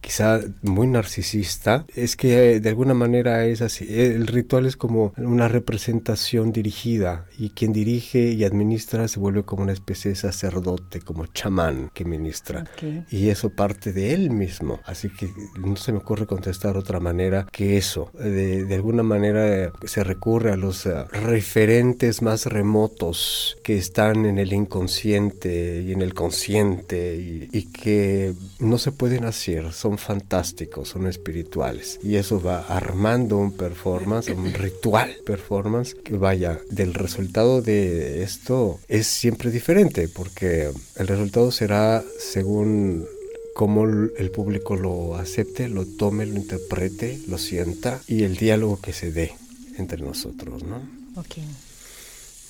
quizá 0.05 0.39
muy 0.61 0.85
narcisista, 0.85 1.87
es 1.95 2.15
que 2.15 2.59
de 2.59 2.69
alguna 2.69 2.93
manera 2.93 3.45
es 3.45 3.63
así. 3.63 3.87
El 3.89 4.27
ritual 4.27 4.67
es 4.67 4.77
como 4.77 5.13
una 5.17 5.47
representación 5.47 6.51
dirigida 6.51 7.25
y 7.39 7.49
quien 7.49 7.73
dirige 7.73 8.29
y 8.29 8.43
administra 8.43 9.07
se 9.07 9.19
vuelve 9.19 9.43
como 9.43 9.63
una 9.63 9.73
especie 9.73 10.09
de 10.09 10.15
sacerdote, 10.15 11.01
como 11.01 11.25
chamán 11.25 11.89
que 11.95 12.05
ministra. 12.05 12.65
Y 13.09 13.29
eso 13.29 13.49
parte 13.49 13.93
de 13.93 14.13
él 14.13 14.29
mismo. 14.29 14.79
Así 14.85 15.09
que 15.09 15.27
no 15.59 15.75
se 15.75 15.91
me 15.91 15.97
ocurre 15.97 16.27
contestar 16.27 16.77
otra 16.77 16.99
manera 16.99 17.47
que 17.51 17.75
eso. 17.75 18.11
De, 18.13 18.75
alguna 18.75 19.01
manera 19.01 19.71
se 19.85 20.03
recurre 20.03 20.51
a 20.51 20.55
los 20.55 20.85
eh, 20.85 21.03
referentes 21.05 22.21
más 22.21 22.45
remotos 22.45 23.57
que 23.63 23.75
están 23.75 24.27
en 24.27 24.37
el 24.37 24.53
inconsciente 24.53 25.81
y 25.81 25.93
en 25.93 26.03
el 26.03 26.13
consciente 26.13 27.15
y, 27.51 27.65
que 27.65 28.33
no 28.59 28.77
se 28.77 28.91
pueden 28.91 29.25
hacer, 29.25 29.73
son 29.73 29.94
fantásticos, 29.97 30.89
son 30.89 31.07
espirituales. 31.07 31.99
Y 32.03 32.15
eso 32.15 32.41
va 32.41 32.61
armando 32.61 33.37
un 33.37 33.51
performance, 33.51 34.29
un 34.29 34.53
ritual 34.53 35.15
performance 35.25 35.93
que 35.93 36.17
vaya, 36.17 36.59
del 36.69 36.93
resultado 36.93 37.61
de 37.61 38.23
esto 38.23 38.79
es 38.87 39.07
siempre 39.07 39.51
diferente 39.51 40.07
porque 40.07 40.71
el 40.95 41.07
resultado 41.07 41.51
será 41.51 42.03
según 42.19 43.05
cómo 43.53 43.85
el 43.85 44.31
público 44.31 44.75
lo 44.75 45.15
acepte, 45.15 45.69
lo 45.69 45.85
tome, 45.85 46.25
lo 46.25 46.35
interprete, 46.35 47.19
lo 47.27 47.37
sienta 47.37 48.01
y 48.07 48.23
el 48.23 48.35
diálogo 48.35 48.79
que 48.81 48.93
se 48.93 49.11
dé 49.11 49.33
entre 49.77 50.01
nosotros, 50.01 50.63
¿no? 50.63 50.77
Ok. 51.15 51.35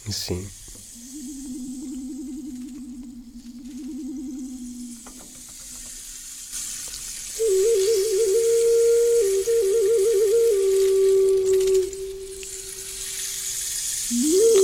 Sí. 0.10 0.48
mm 14.12 14.55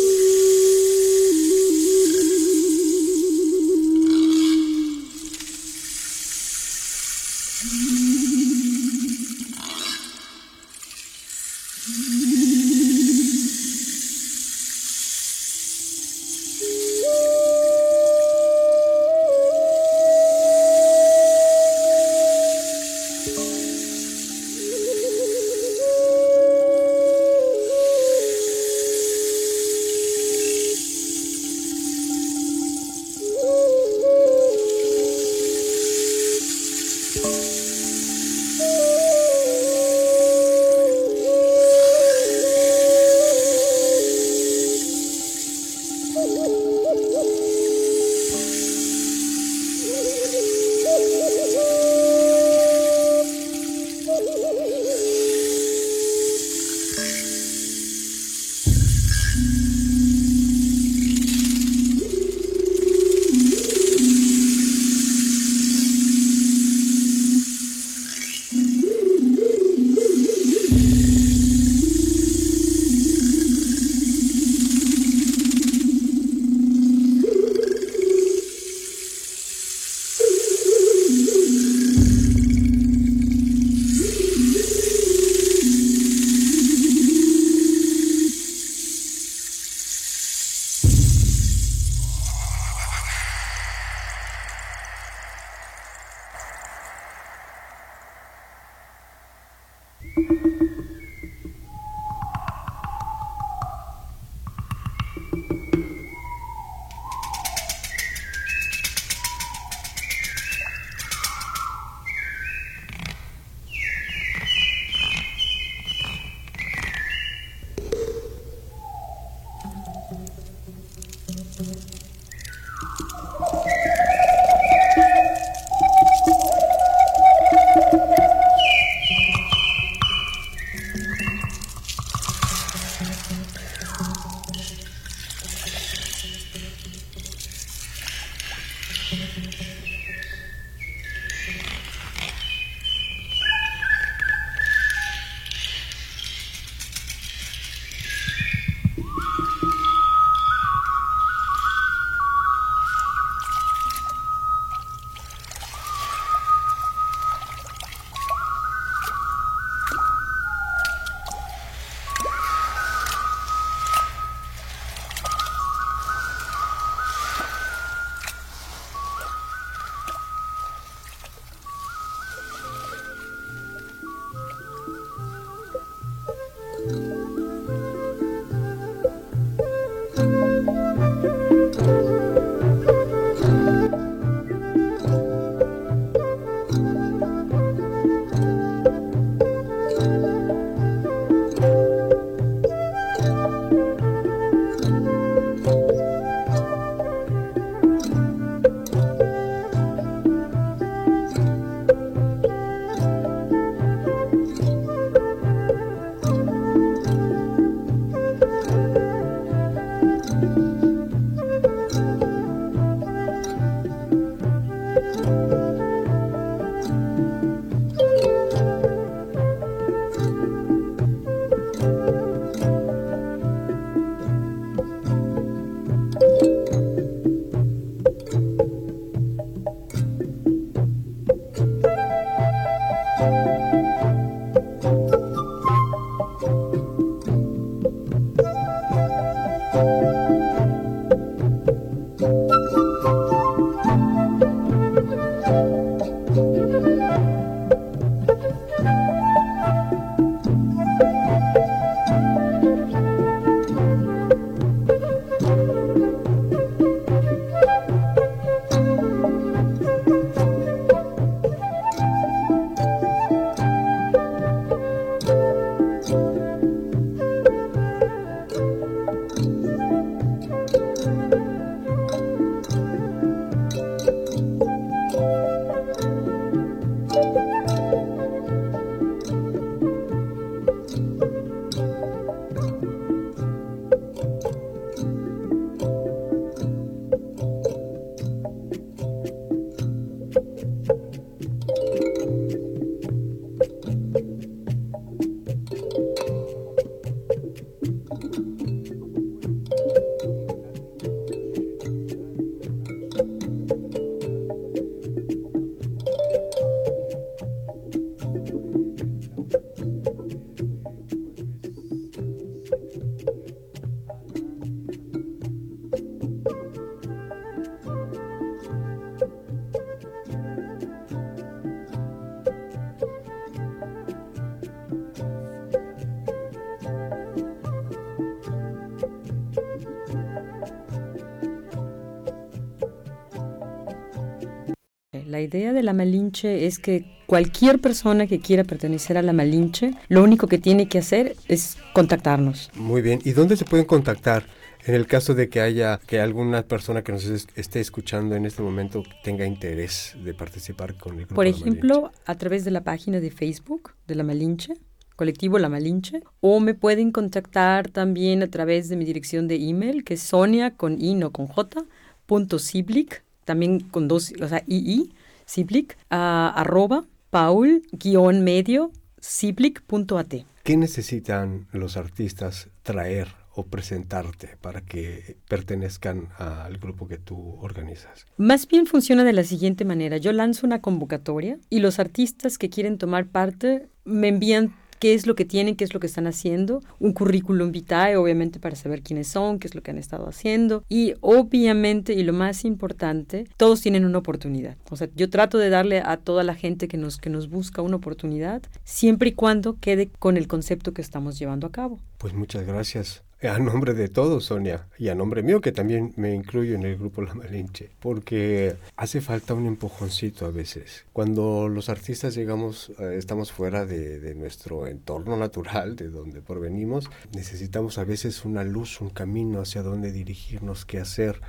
idea 335.58 335.74
de 335.74 335.84
la 335.84 335.94
Malinche 335.94 336.66
es 336.66 336.80
que 336.80 337.06
cualquier 337.26 337.80
persona 337.80 338.28
que 338.28 338.40
quiera 338.40 338.64
pertenecer 338.64 339.18
a 339.18 339.22
la 339.22 339.34
Malinche, 339.34 339.94
lo 340.10 340.24
único 340.24 340.48
que 340.48 340.58
tiene 340.58 340.88
que 340.88 340.98
hacer 340.98 341.36
es 341.48 341.78
contactarnos. 341.94 342.72
Muy 342.76 343.02
bien. 343.02 343.20
¿Y 343.24 343.32
dónde 343.32 343.56
se 343.56 343.66
pueden 343.66 343.86
contactar? 343.86 344.46
En 344.86 344.96
el 344.96 345.06
caso 345.06 345.36
de 345.36 345.48
que 345.48 345.62
haya 345.62 346.00
que 346.08 346.20
alguna 346.20 346.64
persona 346.64 347.04
que 347.04 347.12
nos 347.12 347.26
esté 347.26 347.80
escuchando 347.80 348.36
en 348.36 348.46
este 348.46 348.64
momento 348.64 349.04
tenga 349.24 349.46
interés 349.46 350.16
de 350.24 350.34
participar 350.34 350.96
con 350.96 351.14
el 351.14 351.20
grupo 351.20 351.36
Por 351.36 351.46
ejemplo, 351.46 352.12
a 352.26 352.36
través 352.36 352.66
de 352.66 352.72
la 352.72 352.84
página 352.84 353.20
de 353.20 353.30
Facebook 353.30 353.92
de 354.08 354.16
la 354.16 354.24
Malinche, 354.24 354.74
colectivo 355.16 355.60
La 355.60 355.70
Malinche, 355.70 356.24
o 356.40 356.60
me 356.60 356.74
pueden 356.74 357.12
contactar 357.12 357.90
también 357.90 358.42
a 358.42 358.48
través 358.48 358.90
de 358.90 358.96
mi 358.96 359.06
dirección 359.06 359.48
de 359.48 359.56
email, 359.56 360.04
que 360.04 360.16
es 360.16 360.22
sonia 360.22 360.72
con 360.72 361.00
i 361.00 361.14
no 361.14 361.32
con 361.32 361.46
j, 361.46 361.86
punto 362.26 362.58
ciblic, 362.58 363.24
también 363.46 363.82
con 363.82 364.08
dos, 364.08 364.34
o 364.42 364.48
sea, 364.48 364.64
ii, 364.68 365.14
ciblic, 365.46 365.98
arroba 366.10 367.06
paul 367.30 367.84
guion 367.92 368.44
medio 368.44 368.92
ciblic.at. 369.22 370.34
¿Qué 370.64 370.78
necesitan 370.78 371.68
los 371.72 371.98
artistas 371.98 372.70
traer 372.84 373.30
o 373.54 373.66
presentarte 373.66 374.58
para 374.62 374.82
que 374.82 375.38
pertenezcan 375.50 376.30
al 376.38 376.78
grupo 376.78 377.08
que 377.08 377.18
tú 377.18 377.58
organizas? 377.60 378.26
Más 378.38 378.68
bien 378.68 378.86
funciona 378.86 379.24
de 379.24 379.34
la 379.34 379.44
siguiente 379.44 379.86
manera. 379.86 380.18
Yo 380.18 380.32
lanzo 380.32 380.68
una 380.68 380.82
convocatoria 380.82 381.58
y 381.70 381.80
los 381.80 382.00
artistas 382.00 382.58
que 382.58 382.70
quieren 382.70 382.98
tomar 382.98 383.28
parte 383.28 383.90
me 384.06 384.28
envían 384.28 384.76
qué 385.02 385.16
es 385.16 385.26
lo 385.26 385.34
que 385.34 385.46
tienen, 385.46 385.76
qué 385.76 385.84
es 385.84 385.96
lo 385.96 386.00
que 386.00 386.06
están 386.06 386.28
haciendo, 386.28 386.84
un 387.00 387.12
currículum 387.12 387.72
vitae, 387.72 388.16
obviamente, 388.18 388.60
para 388.60 388.76
saber 388.76 389.02
quiénes 389.02 389.28
son, 389.28 389.58
qué 389.58 389.68
es 389.68 389.74
lo 389.74 389.82
que 389.82 389.90
han 389.90 389.98
estado 389.98 390.30
haciendo. 390.30 390.84
Y 390.90 391.16
obviamente, 391.22 392.14
y 392.14 392.22
lo 392.22 392.34
más 392.34 392.64
importante, 392.66 393.48
todos 393.58 393.82
tienen 393.82 394.06
una 394.06 394.20
oportunidad. 394.20 394.78
O 394.92 394.96
sea, 394.96 395.10
yo 395.16 395.28
trato 395.32 395.58
de 395.58 395.72
darle 395.72 396.04
a 396.06 396.18
toda 396.18 396.44
la 396.44 396.54
gente 396.54 396.88
que 396.88 396.98
nos, 396.98 397.18
que 397.18 397.32
nos 397.32 397.50
busca 397.50 397.82
una 397.82 397.96
oportunidad, 397.96 398.62
siempre 398.84 399.30
y 399.30 399.34
cuando 399.34 399.80
quede 399.80 400.08
con 400.20 400.38
el 400.38 400.48
concepto 400.48 400.94
que 400.94 401.02
estamos 401.02 401.40
llevando 401.40 401.66
a 401.66 401.72
cabo. 401.72 402.00
Pues 402.20 402.36
muchas 402.36 402.64
gracias. 402.64 403.24
A 403.50 403.58
nombre 403.58 403.96
de 403.96 404.08
todos, 404.08 404.46
Sonia, 404.46 404.88
y 405.00 405.10
a 405.10 405.16
nombre 405.16 405.42
mío, 405.42 405.62
que 405.62 405.72
también 405.72 406.14
me 406.16 406.36
incluyo 406.36 406.76
en 406.76 406.84
el 406.84 406.96
grupo 406.98 407.24
La 407.24 407.34
Malinche, 407.34 407.90
porque 408.00 408.76
hace 408.96 409.20
falta 409.20 409.56
un 409.56 409.66
empujoncito 409.66 410.46
a 410.46 410.52
veces. 410.52 411.06
Cuando 411.12 411.68
los 411.68 411.90
artistas 411.90 412.36
llegamos, 412.36 412.92
eh, 413.00 413.16
estamos 413.18 413.52
fuera 413.52 413.88
de, 413.88 414.20
de, 414.20 414.36
nuestro 414.36 414.86
entorno 414.86 415.38
natural, 415.38 415.96
de 415.96 416.10
donde 416.10 416.42
provenimos, 416.42 417.10
necesitamos 417.36 417.98
a 417.98 418.04
veces 418.04 418.46
una 418.46 418.64
luz, 418.64 419.02
un 419.02 419.10
camino 419.10 419.62
hacia 419.62 419.82
dónde 419.82 420.12
dirigirnos, 420.12 420.86
qué 420.86 421.00
hacer, 421.00 421.42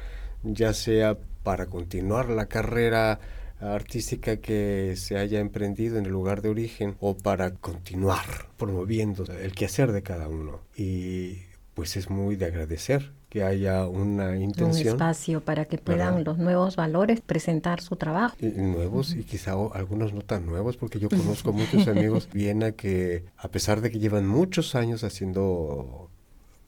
ya 0.42 0.72
sea 0.72 1.18
para 1.42 1.66
continuar 1.66 2.30
la 2.30 2.46
carrera 2.46 3.20
artística 3.60 4.38
que 4.38 4.94
se 4.96 5.18
haya 5.18 5.40
emprendido 5.40 5.98
en 5.98 6.06
el 6.06 6.12
lugar 6.12 6.40
de 6.40 6.48
origen 6.48 6.96
o 7.00 7.16
para 7.16 7.52
continuar 7.52 8.48
promoviendo 8.56 9.24
el 9.24 9.52
quehacer 9.52 9.92
de 9.92 10.02
cada 10.02 10.28
uno. 10.28 10.60
Y 10.74 11.51
pues 11.74 11.96
es 11.96 12.10
muy 12.10 12.36
de 12.36 12.46
agradecer 12.46 13.12
que 13.28 13.42
haya 13.42 13.86
una 13.86 14.36
intención. 14.36 14.88
Un 14.88 14.92
espacio 15.00 15.42
para 15.42 15.64
que 15.64 15.78
puedan 15.78 16.22
los 16.22 16.36
nuevos 16.36 16.76
valores 16.76 17.22
presentar 17.22 17.80
su 17.80 17.96
trabajo. 17.96 18.36
Y, 18.38 18.48
nuevos 18.48 19.14
y 19.14 19.24
quizá 19.24 19.52
algunos 19.72 20.12
no 20.12 20.20
tan 20.20 20.44
nuevos, 20.44 20.76
porque 20.76 20.98
yo 20.98 21.08
conozco 21.08 21.52
muchos 21.52 21.88
amigos 21.88 22.28
Viena 22.32 22.72
que 22.72 23.24
a 23.38 23.48
pesar 23.48 23.80
de 23.80 23.90
que 23.90 23.98
llevan 23.98 24.26
muchos 24.26 24.74
años 24.74 25.02
haciendo 25.02 26.10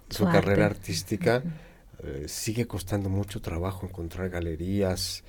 su, 0.08 0.24
carrera 0.24 0.64
artística, 0.64 1.42
eh, 2.02 2.24
sigue 2.28 2.66
costando 2.66 3.10
mucho 3.10 3.42
trabajo 3.42 3.86
encontrar 3.86 4.30
galerías, 4.30 5.22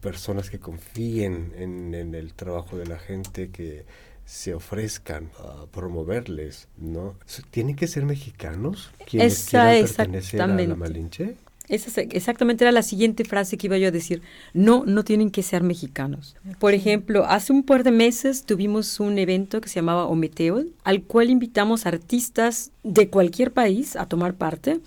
personas 0.00 0.50
que 0.50 0.58
confíen 0.58 1.54
en, 1.56 1.94
en 1.94 2.14
el 2.14 2.34
trabajo 2.34 2.76
de 2.76 2.86
la 2.86 2.98
gente, 2.98 3.50
que 3.50 3.86
se 4.26 4.54
ofrezcan 4.54 5.30
a 5.38 5.66
promoverles, 5.66 6.68
¿no? 6.76 7.14
¿Tienen 7.50 7.76
que 7.76 7.86
ser 7.86 8.04
mexicanos 8.04 8.90
quienes 9.08 9.34
Esa, 9.34 9.70
quieran 9.70 9.86
pertenecer 9.86 10.42
a 10.42 10.46
la 10.48 10.76
Malinche? 10.76 11.36
Esa 11.68 12.00
exactamente 12.00 12.64
era 12.64 12.70
la 12.70 12.82
siguiente 12.82 13.24
frase 13.24 13.56
que 13.56 13.66
iba 13.66 13.78
yo 13.78 13.88
a 13.88 13.92
decir. 13.92 14.22
No, 14.52 14.84
no 14.84 15.04
tienen 15.04 15.30
que 15.30 15.42
ser 15.42 15.62
mexicanos. 15.62 16.36
Por 16.58 16.74
ejemplo, 16.74 17.24
hace 17.26 17.52
un 17.52 17.64
par 17.64 17.82
de 17.82 17.90
meses 17.90 18.44
tuvimos 18.44 19.00
un 19.00 19.18
evento 19.18 19.60
que 19.60 19.68
se 19.68 19.76
llamaba 19.76 20.06
Ometeol, 20.06 20.72
al 20.84 21.02
cual 21.02 21.30
invitamos 21.30 21.86
artistas 21.86 22.70
de 22.84 23.08
cualquier 23.08 23.52
país 23.52 23.96
a 23.96 24.06
tomar 24.06 24.34
parte. 24.34 24.80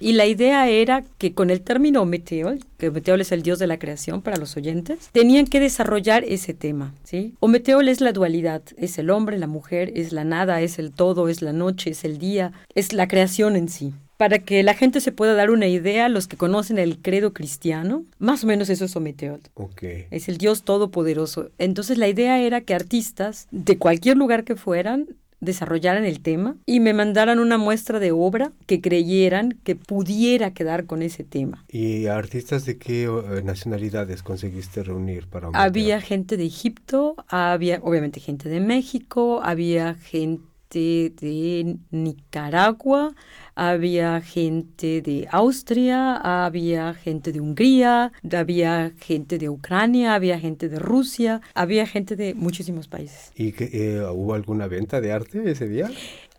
Y 0.00 0.12
la 0.12 0.26
idea 0.26 0.68
era 0.68 1.04
que 1.18 1.32
con 1.32 1.50
el 1.50 1.62
término 1.62 2.02
Ometeol, 2.02 2.60
que 2.78 2.88
Ometeol 2.88 3.20
es 3.20 3.32
el 3.32 3.42
dios 3.42 3.58
de 3.58 3.66
la 3.66 3.78
creación 3.78 4.22
para 4.22 4.36
los 4.36 4.56
oyentes, 4.56 5.08
tenían 5.12 5.46
que 5.46 5.60
desarrollar 5.60 6.24
ese 6.24 6.54
tema, 6.54 6.94
¿sí? 7.04 7.34
Ometeol 7.40 7.88
es 7.88 8.00
la 8.00 8.12
dualidad, 8.12 8.62
es 8.76 8.98
el 8.98 9.10
hombre, 9.10 9.38
la 9.38 9.46
mujer, 9.46 9.92
es 9.94 10.12
la 10.12 10.24
nada, 10.24 10.60
es 10.60 10.78
el 10.78 10.92
todo, 10.92 11.28
es 11.28 11.42
la 11.42 11.52
noche, 11.52 11.90
es 11.90 12.04
el 12.04 12.18
día, 12.18 12.52
es 12.74 12.92
la 12.92 13.08
creación 13.08 13.56
en 13.56 13.68
sí. 13.68 13.94
Para 14.16 14.38
que 14.38 14.62
la 14.62 14.72
gente 14.72 15.00
se 15.00 15.12
pueda 15.12 15.34
dar 15.34 15.50
una 15.50 15.66
idea, 15.66 16.08
los 16.08 16.26
que 16.26 16.38
conocen 16.38 16.78
el 16.78 16.98
credo 16.98 17.34
cristiano, 17.34 18.04
más 18.18 18.44
o 18.44 18.46
menos 18.46 18.70
eso 18.70 18.86
es 18.86 18.96
Ometeol. 18.96 19.40
Okay. 19.54 20.06
Es 20.10 20.28
el 20.28 20.38
Dios 20.38 20.62
todopoderoso. 20.62 21.50
Entonces 21.58 21.98
la 21.98 22.08
idea 22.08 22.40
era 22.40 22.62
que 22.62 22.74
artistas 22.74 23.46
de 23.50 23.76
cualquier 23.76 24.16
lugar 24.16 24.44
que 24.44 24.56
fueran 24.56 25.08
desarrollaran 25.40 26.04
el 26.04 26.20
tema 26.20 26.56
y 26.66 26.80
me 26.80 26.94
mandaran 26.94 27.38
una 27.38 27.58
muestra 27.58 27.98
de 27.98 28.12
obra 28.12 28.52
que 28.66 28.80
creyeran 28.80 29.58
que 29.64 29.76
pudiera 29.76 30.52
quedar 30.52 30.86
con 30.86 31.02
ese 31.02 31.24
tema. 31.24 31.64
¿Y 31.68 32.06
artistas 32.06 32.64
de 32.64 32.78
qué 32.78 33.04
eh, 33.04 33.42
nacionalidades 33.42 34.22
conseguiste 34.22 34.82
reunir 34.82 35.26
para 35.26 35.48
Había 35.52 36.00
gente 36.00 36.36
de 36.36 36.46
Egipto, 36.46 37.16
había 37.28 37.80
obviamente 37.82 38.20
gente 38.20 38.48
de 38.48 38.60
México, 38.60 39.40
había 39.42 39.94
gente 39.94 40.44
de 40.70 41.76
Nicaragua, 41.90 43.14
había 43.54 44.20
gente 44.20 45.00
de 45.00 45.26
Austria, 45.30 46.16
había 46.16 46.94
gente 46.94 47.32
de 47.32 47.40
Hungría, 47.40 48.12
había 48.32 48.92
gente 48.98 49.38
de 49.38 49.48
Ucrania, 49.48 50.14
había 50.14 50.38
gente 50.38 50.68
de 50.68 50.78
Rusia, 50.78 51.40
había 51.54 51.86
gente 51.86 52.16
de 52.16 52.34
muchísimos 52.34 52.88
países. 52.88 53.32
¿Y 53.34 53.54
eh, 53.58 54.02
hubo 54.12 54.34
alguna 54.34 54.66
venta 54.66 55.00
de 55.00 55.12
arte 55.12 55.50
ese 55.50 55.68
día? 55.68 55.90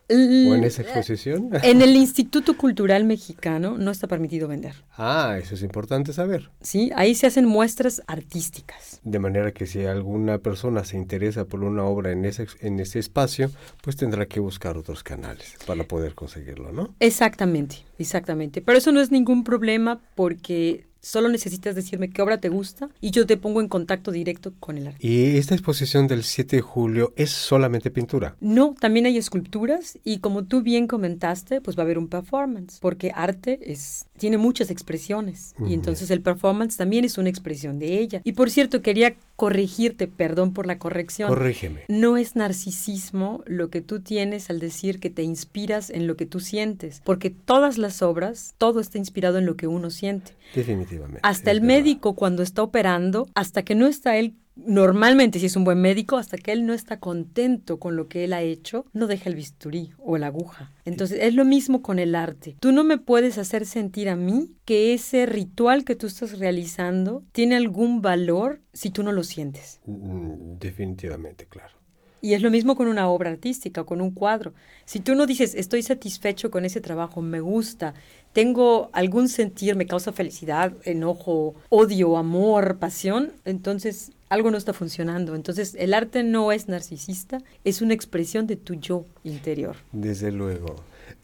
¿O 0.09 0.55
en 0.55 0.63
esa 0.63 0.83
exposición? 0.83 1.49
En 1.63 1.81
el 1.81 1.95
Instituto 1.95 2.55
Cultural 2.55 3.03
Mexicano 3.03 3.77
no 3.77 3.91
está 3.91 4.07
permitido 4.07 4.47
vender. 4.47 4.73
Ah, 4.97 5.37
eso 5.41 5.55
es 5.55 5.63
importante 5.63 6.13
saber. 6.13 6.49
Sí, 6.61 6.91
ahí 6.95 7.13
se 7.13 7.27
hacen 7.27 7.45
muestras 7.45 8.01
artísticas. 8.07 9.01
De 9.03 9.19
manera 9.19 9.51
que 9.51 9.65
si 9.65 9.85
alguna 9.85 10.37
persona 10.37 10.85
se 10.85 10.95
interesa 10.95 11.45
por 11.45 11.63
una 11.63 11.83
obra 11.83 12.11
en 12.13 12.23
ese, 12.23 12.47
en 12.61 12.79
ese 12.79 12.99
espacio, 12.99 13.51
pues 13.81 13.97
tendrá 13.97 14.25
que 14.25 14.39
buscar 14.39 14.77
otros 14.77 15.03
canales 15.03 15.55
para 15.65 15.83
poder 15.83 16.15
conseguirlo, 16.15 16.71
¿no? 16.71 16.95
Exactamente, 16.99 17.83
exactamente. 17.99 18.61
Pero 18.61 18.77
eso 18.77 18.93
no 18.93 19.01
es 19.01 19.11
ningún 19.11 19.43
problema 19.43 19.99
porque 20.15 20.86
Solo 21.01 21.29
necesitas 21.29 21.75
decirme 21.75 22.09
qué 22.09 22.21
obra 22.21 22.39
te 22.39 22.49
gusta 22.49 22.89
y 23.01 23.11
yo 23.11 23.25
te 23.25 23.37
pongo 23.37 23.61
en 23.61 23.67
contacto 23.67 24.11
directo 24.11 24.53
con 24.59 24.77
el 24.77 24.87
artista. 24.87 25.07
¿Y 25.07 25.37
esta 25.37 25.55
exposición 25.55 26.07
del 26.07 26.23
7 26.23 26.57
de 26.57 26.61
julio 26.61 27.13
es 27.15 27.29
solamente 27.29 27.91
pintura? 27.91 28.35
No, 28.39 28.75
también 28.79 29.05
hay 29.05 29.17
esculturas 29.17 29.97
y 30.03 30.19
como 30.19 30.45
tú 30.45 30.61
bien 30.61 30.87
comentaste, 30.87 31.61
pues 31.61 31.77
va 31.77 31.81
a 31.81 31.85
haber 31.85 31.97
un 31.97 32.07
performance, 32.07 32.79
porque 32.79 33.11
arte 33.13 33.59
es 33.71 34.05
tiene 34.17 34.37
muchas 34.37 34.71
expresiones 34.71 35.53
y 35.65 35.73
entonces 35.73 36.09
el 36.09 36.21
performance 36.21 36.75
también 36.75 37.05
es 37.05 37.17
una 37.17 37.29
expresión 37.29 37.79
de 37.79 37.99
ella. 37.99 38.21
Y 38.23 38.33
por 38.33 38.49
cierto, 38.49 38.81
quería 38.81 39.15
corregirte, 39.35 40.07
perdón 40.07 40.53
por 40.53 40.65
la 40.65 40.79
corrección. 40.79 41.29
Corrígeme. 41.29 41.81
No 41.87 42.17
es 42.17 42.35
narcisismo 42.35 43.43
lo 43.45 43.69
que 43.69 43.81
tú 43.81 43.99
tienes 43.99 44.49
al 44.49 44.59
decir 44.59 44.99
que 44.99 45.11
te 45.11 45.21
inspiras 45.21 45.91
en 45.91 46.07
lo 46.07 46.15
que 46.15 46.25
tú 46.25 46.39
sientes, 46.39 47.01
porque 47.05 47.29
todas 47.29 47.77
las 47.77 48.01
obras, 48.01 48.55
todo 48.57 48.79
está 48.79 48.97
inspirado 48.97 49.37
en 49.37 49.45
lo 49.45 49.55
que 49.55 49.67
uno 49.67 49.91
siente. 49.91 50.33
Definitivamente. 50.55 50.86
Hasta 51.21 51.51
el 51.51 51.61
médico 51.61 52.15
cuando 52.15 52.43
está 52.43 52.63
operando, 52.63 53.27
hasta 53.35 53.63
que 53.63 53.75
no 53.75 53.87
está 53.87 54.17
él 54.17 54.35
normalmente 54.65 55.39
si 55.39 55.45
es 55.45 55.55
un 55.55 55.63
buen 55.63 55.79
médico, 55.79 56.17
hasta 56.17 56.37
que 56.37 56.51
él 56.51 56.65
no 56.65 56.73
está 56.73 56.99
contento 56.99 57.79
con 57.79 57.95
lo 57.95 58.07
que 58.07 58.23
él 58.23 58.33
ha 58.33 58.41
hecho, 58.41 58.85
no 58.93 59.07
deja 59.07 59.29
el 59.29 59.35
bisturí 59.35 59.91
o 59.97 60.17
la 60.17 60.27
aguja. 60.27 60.71
Entonces 60.85 61.19
es 61.21 61.33
lo 61.33 61.45
mismo 61.45 61.81
con 61.81 61.99
el 61.99 62.15
arte. 62.15 62.55
Tú 62.59 62.71
no 62.71 62.83
me 62.83 62.97
puedes 62.97 63.37
hacer 63.37 63.65
sentir 63.65 64.09
a 64.09 64.15
mí 64.15 64.55
que 64.65 64.93
ese 64.93 65.25
ritual 65.25 65.83
que 65.83 65.95
tú 65.95 66.07
estás 66.07 66.39
realizando 66.39 67.23
tiene 67.31 67.55
algún 67.55 68.01
valor 68.01 68.61
si 68.73 68.89
tú 68.89 69.03
no 69.03 69.11
lo 69.11 69.23
sientes. 69.23 69.79
Mm, 69.85 70.57
definitivamente, 70.59 71.45
claro. 71.45 71.77
Y 72.21 72.33
es 72.33 72.41
lo 72.41 72.51
mismo 72.51 72.75
con 72.75 72.87
una 72.87 73.09
obra 73.09 73.29
artística 73.29 73.83
con 73.83 74.01
un 74.01 74.11
cuadro. 74.11 74.53
Si 74.85 74.99
tú 74.99 75.15
no 75.15 75.25
dices, 75.25 75.55
estoy 75.55 75.83
satisfecho 75.83 76.49
con 76.49 76.65
ese 76.65 76.81
trabajo, 76.81 77.21
me 77.21 77.39
gusta, 77.39 77.93
tengo 78.33 78.89
algún 78.93 79.29
sentir, 79.29 79.75
me 79.75 79.85
causa 79.85 80.11
felicidad, 80.11 80.73
enojo, 80.83 81.55
odio, 81.69 82.17
amor, 82.17 82.77
pasión, 82.77 83.33
entonces 83.45 84.11
algo 84.29 84.51
no 84.51 84.57
está 84.57 84.73
funcionando. 84.73 85.35
Entonces, 85.35 85.75
el 85.79 85.93
arte 85.93 86.23
no 86.23 86.51
es 86.51 86.67
narcisista, 86.67 87.41
es 87.63 87.81
una 87.81 87.93
expresión 87.93 88.47
de 88.47 88.55
tu 88.55 88.75
yo 88.75 89.05
interior. 89.23 89.77
Desde 89.91 90.31
luego. 90.31 90.75